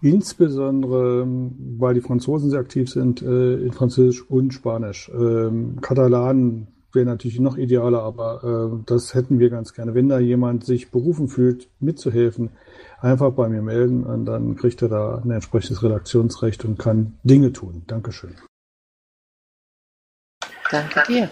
[0.00, 5.10] insbesondere ähm, weil die Franzosen sehr aktiv sind äh, in Französisch und Spanisch.
[5.12, 9.94] Ähm, Katalan wäre natürlich noch idealer, aber äh, das hätten wir ganz gerne.
[9.94, 12.50] Wenn da jemand sich berufen fühlt, mitzuhelfen,
[13.00, 17.52] einfach bei mir melden und dann kriegt er da ein entsprechendes Redaktionsrecht und kann Dinge
[17.52, 17.82] tun.
[17.86, 18.36] Dankeschön.
[20.70, 21.30] Danke dir.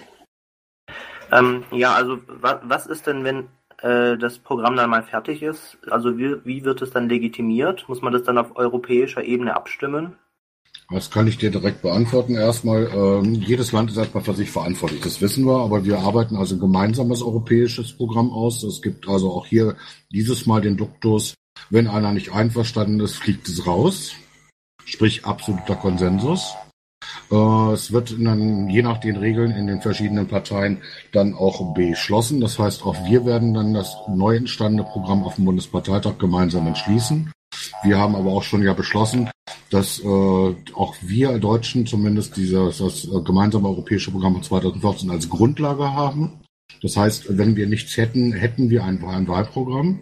[1.32, 3.48] Ähm, ja, also wa was ist denn, wenn
[3.82, 5.78] äh, das Programm dann mal fertig ist?
[5.90, 7.88] Also wie, wie wird es dann legitimiert?
[7.88, 10.16] Muss man das dann auf europäischer Ebene abstimmen?
[10.90, 12.34] Das kann ich dir direkt beantworten.
[12.34, 15.00] Erstmal, ähm, jedes Land ist erstmal für sich verantwortlich.
[15.00, 18.62] Das wissen wir, aber wir arbeiten also ein gemeinsames europäisches Programm aus.
[18.62, 19.76] Es gibt also auch hier
[20.12, 21.34] dieses Mal den Duktus,
[21.70, 24.12] wenn einer nicht einverstanden ist, fliegt es raus.
[24.84, 26.54] Sprich absoluter Konsensus.
[27.30, 30.82] Äh, es wird dann je nach den Regeln in den verschiedenen Parteien
[31.12, 32.40] dann auch beschlossen.
[32.40, 37.32] Das heißt, auch wir werden dann das neu entstandene Programm auf dem Bundesparteitag gemeinsam entschließen.
[37.82, 39.30] Wir haben aber auch schon ja beschlossen,
[39.70, 45.28] dass äh, auch wir Deutschen zumindest dieses das äh, gemeinsame europäische Programm von 2014 als
[45.28, 46.40] Grundlage haben.
[46.82, 50.00] Das heißt, wenn wir nichts hätten, hätten wir ein, ein Wahlprogramm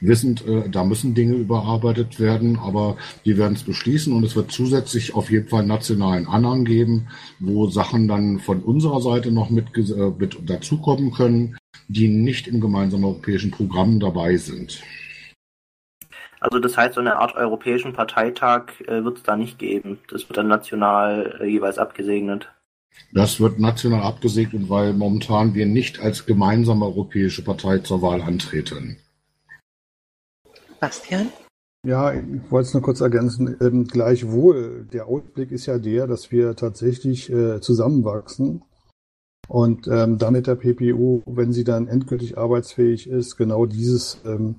[0.00, 4.52] wissend, äh, da müssen Dinge überarbeitet werden, aber wir werden es beschließen und es wird
[4.52, 9.50] zusätzlich auf jeden Fall einen nationalen Anhang geben, wo Sachen dann von unserer Seite noch
[9.50, 11.56] mit, äh, mit dazukommen können,
[11.88, 14.82] die nicht im gemeinsamen europäischen Programm dabei sind.
[16.40, 19.98] Also das heißt, so eine Art europäischen Parteitag äh, wird es da nicht geben.
[20.10, 22.52] Das wird dann national äh, jeweils abgesegnet.
[23.12, 28.98] Das wird national abgesegnet, weil momentan wir nicht als gemeinsame europäische Partei zur Wahl antreten.
[30.80, 31.28] Bastian?
[31.84, 33.56] Ja, ich wollte es nur kurz ergänzen.
[33.60, 38.62] Ähm, gleichwohl, der Ausblick ist ja der, dass wir tatsächlich äh, zusammenwachsen
[39.48, 44.56] und ähm, damit der PPU, wenn sie dann endgültig arbeitsfähig ist, genau dieses ähm,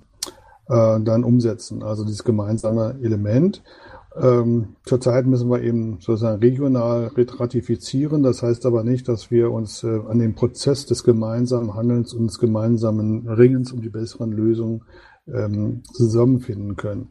[0.70, 3.62] äh, dann umsetzen, also dieses gemeinsame Element.
[4.20, 8.24] Ähm, zurzeit müssen wir eben sozusagen regional ratifizieren.
[8.24, 12.28] Das heißt aber nicht, dass wir uns äh, an dem Prozess des gemeinsamen Handelns und
[12.28, 14.84] des gemeinsamen Ringens um die besseren Lösungen
[15.34, 17.10] ähm, zusammenfinden können.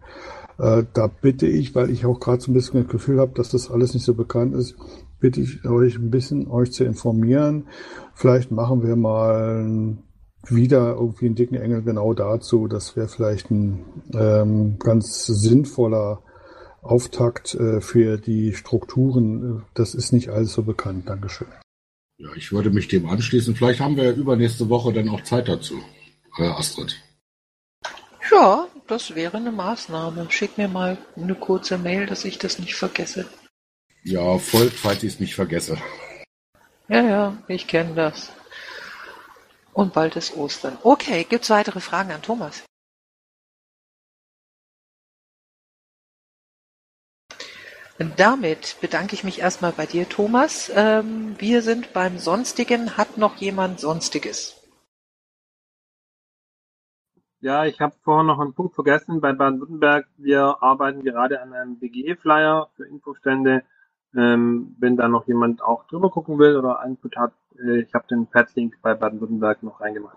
[0.58, 3.50] Äh, da bitte ich, weil ich auch gerade so ein bisschen das Gefühl habe, dass
[3.50, 4.74] das alles nicht so bekannt ist,
[5.20, 7.66] bitte ich euch ein bisschen euch zu informieren.
[8.14, 9.96] Vielleicht machen wir mal
[10.48, 12.68] wieder irgendwie einen dicken Engel genau dazu.
[12.68, 16.22] Das wäre vielleicht ein ähm, ganz sinnvoller
[16.82, 19.64] Auftakt äh, für die Strukturen.
[19.74, 21.08] Das ist nicht alles so bekannt.
[21.08, 21.48] Dankeschön.
[22.18, 23.54] Ja, ich würde mich dem anschließen.
[23.54, 25.74] Vielleicht haben wir übernächste Woche dann auch Zeit dazu,
[26.38, 26.96] äh, Astrid.
[28.30, 30.30] Ja, das wäre eine Maßnahme.
[30.30, 33.26] Schick mir mal eine kurze Mail, dass ich das nicht vergesse.
[34.02, 35.78] Ja, folgt, falls ich es nicht vergesse.
[36.88, 38.32] Ja, ja, ich kenne das.
[39.72, 40.78] Und bald ist Ostern.
[40.82, 42.62] Okay, gibt's weitere Fragen an Thomas?
[47.98, 50.70] Damit bedanke ich mich erstmal bei dir, Thomas.
[50.74, 52.96] Ähm, wir sind beim Sonstigen.
[52.96, 54.56] Hat noch jemand Sonstiges?
[57.40, 59.20] Ja, ich habe vorher noch einen Punkt vergessen.
[59.20, 63.62] Bei Baden-Württemberg, wir arbeiten gerade an einem BGE-Flyer für Infostände.
[64.14, 68.06] Ähm, wenn da noch jemand auch drüber gucken will oder Input hat, äh, ich habe
[68.08, 70.16] den Pad-Link bei Baden-Württemberg noch reingemacht.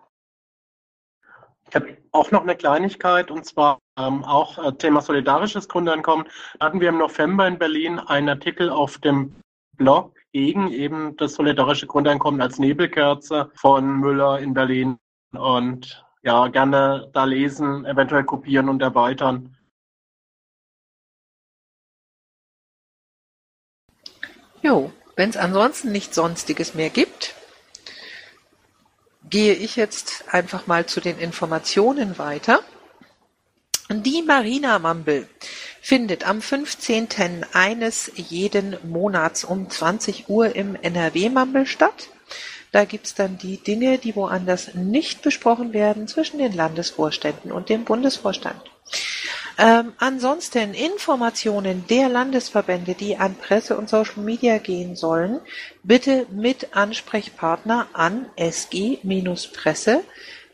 [1.68, 6.26] Ich habe auch noch eine Kleinigkeit und zwar ähm, auch äh, Thema solidarisches Grundeinkommen.
[6.60, 9.36] Da hatten wir im November in Berlin einen Artikel auf dem
[9.78, 14.98] Blog gegen eben das solidarische Grundeinkommen als Nebelkerze von Müller in Berlin.
[15.32, 19.56] Und ja, gerne da lesen, eventuell kopieren und erweitern.
[24.62, 27.36] Jo, wenn es ansonsten nichts Sonstiges mehr gibt,
[29.30, 32.62] gehe ich jetzt einfach mal zu den Informationen weiter.
[33.90, 35.28] Die Marina Mumble
[35.82, 37.46] findet am 15.
[37.54, 42.10] eines jeden Monats um 20 Uhr im NRW Mumble statt.
[42.72, 47.84] Da gibt's dann die Dinge, die woanders nicht besprochen werden, zwischen den Landesvorständen und dem
[47.84, 48.62] Bundesvorstand.
[49.58, 55.42] Ähm, ansonsten Informationen der Landesverbände, die an Presse und Social Media gehen sollen,
[55.84, 60.06] bitte mit Ansprechpartner an sg-presse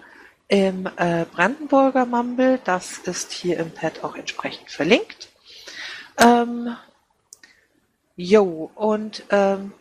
[0.48, 2.60] im äh, Brandenburger Mumble.
[2.64, 5.28] Das ist hier im Pad auch entsprechend verlinkt.
[6.18, 6.76] Ähm,
[8.16, 9.72] jo, und ähm,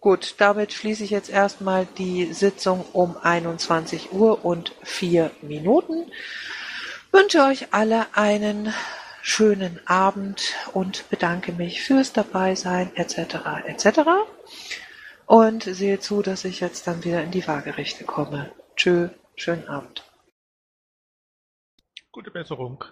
[0.00, 6.10] gut, damit schließe ich jetzt erstmal die Sitzung um 21 Uhr und 4 Minuten.
[7.12, 8.74] Wünsche euch alle einen
[9.22, 13.36] schönen Abend und bedanke mich fürs Dabeisein etc.
[13.66, 14.00] etc.
[15.26, 18.52] Und sehe zu, dass ich jetzt dann wieder in die Waagerechte komme.
[18.76, 20.04] Tschö, schönen Abend.
[22.12, 22.84] Gute Besserung.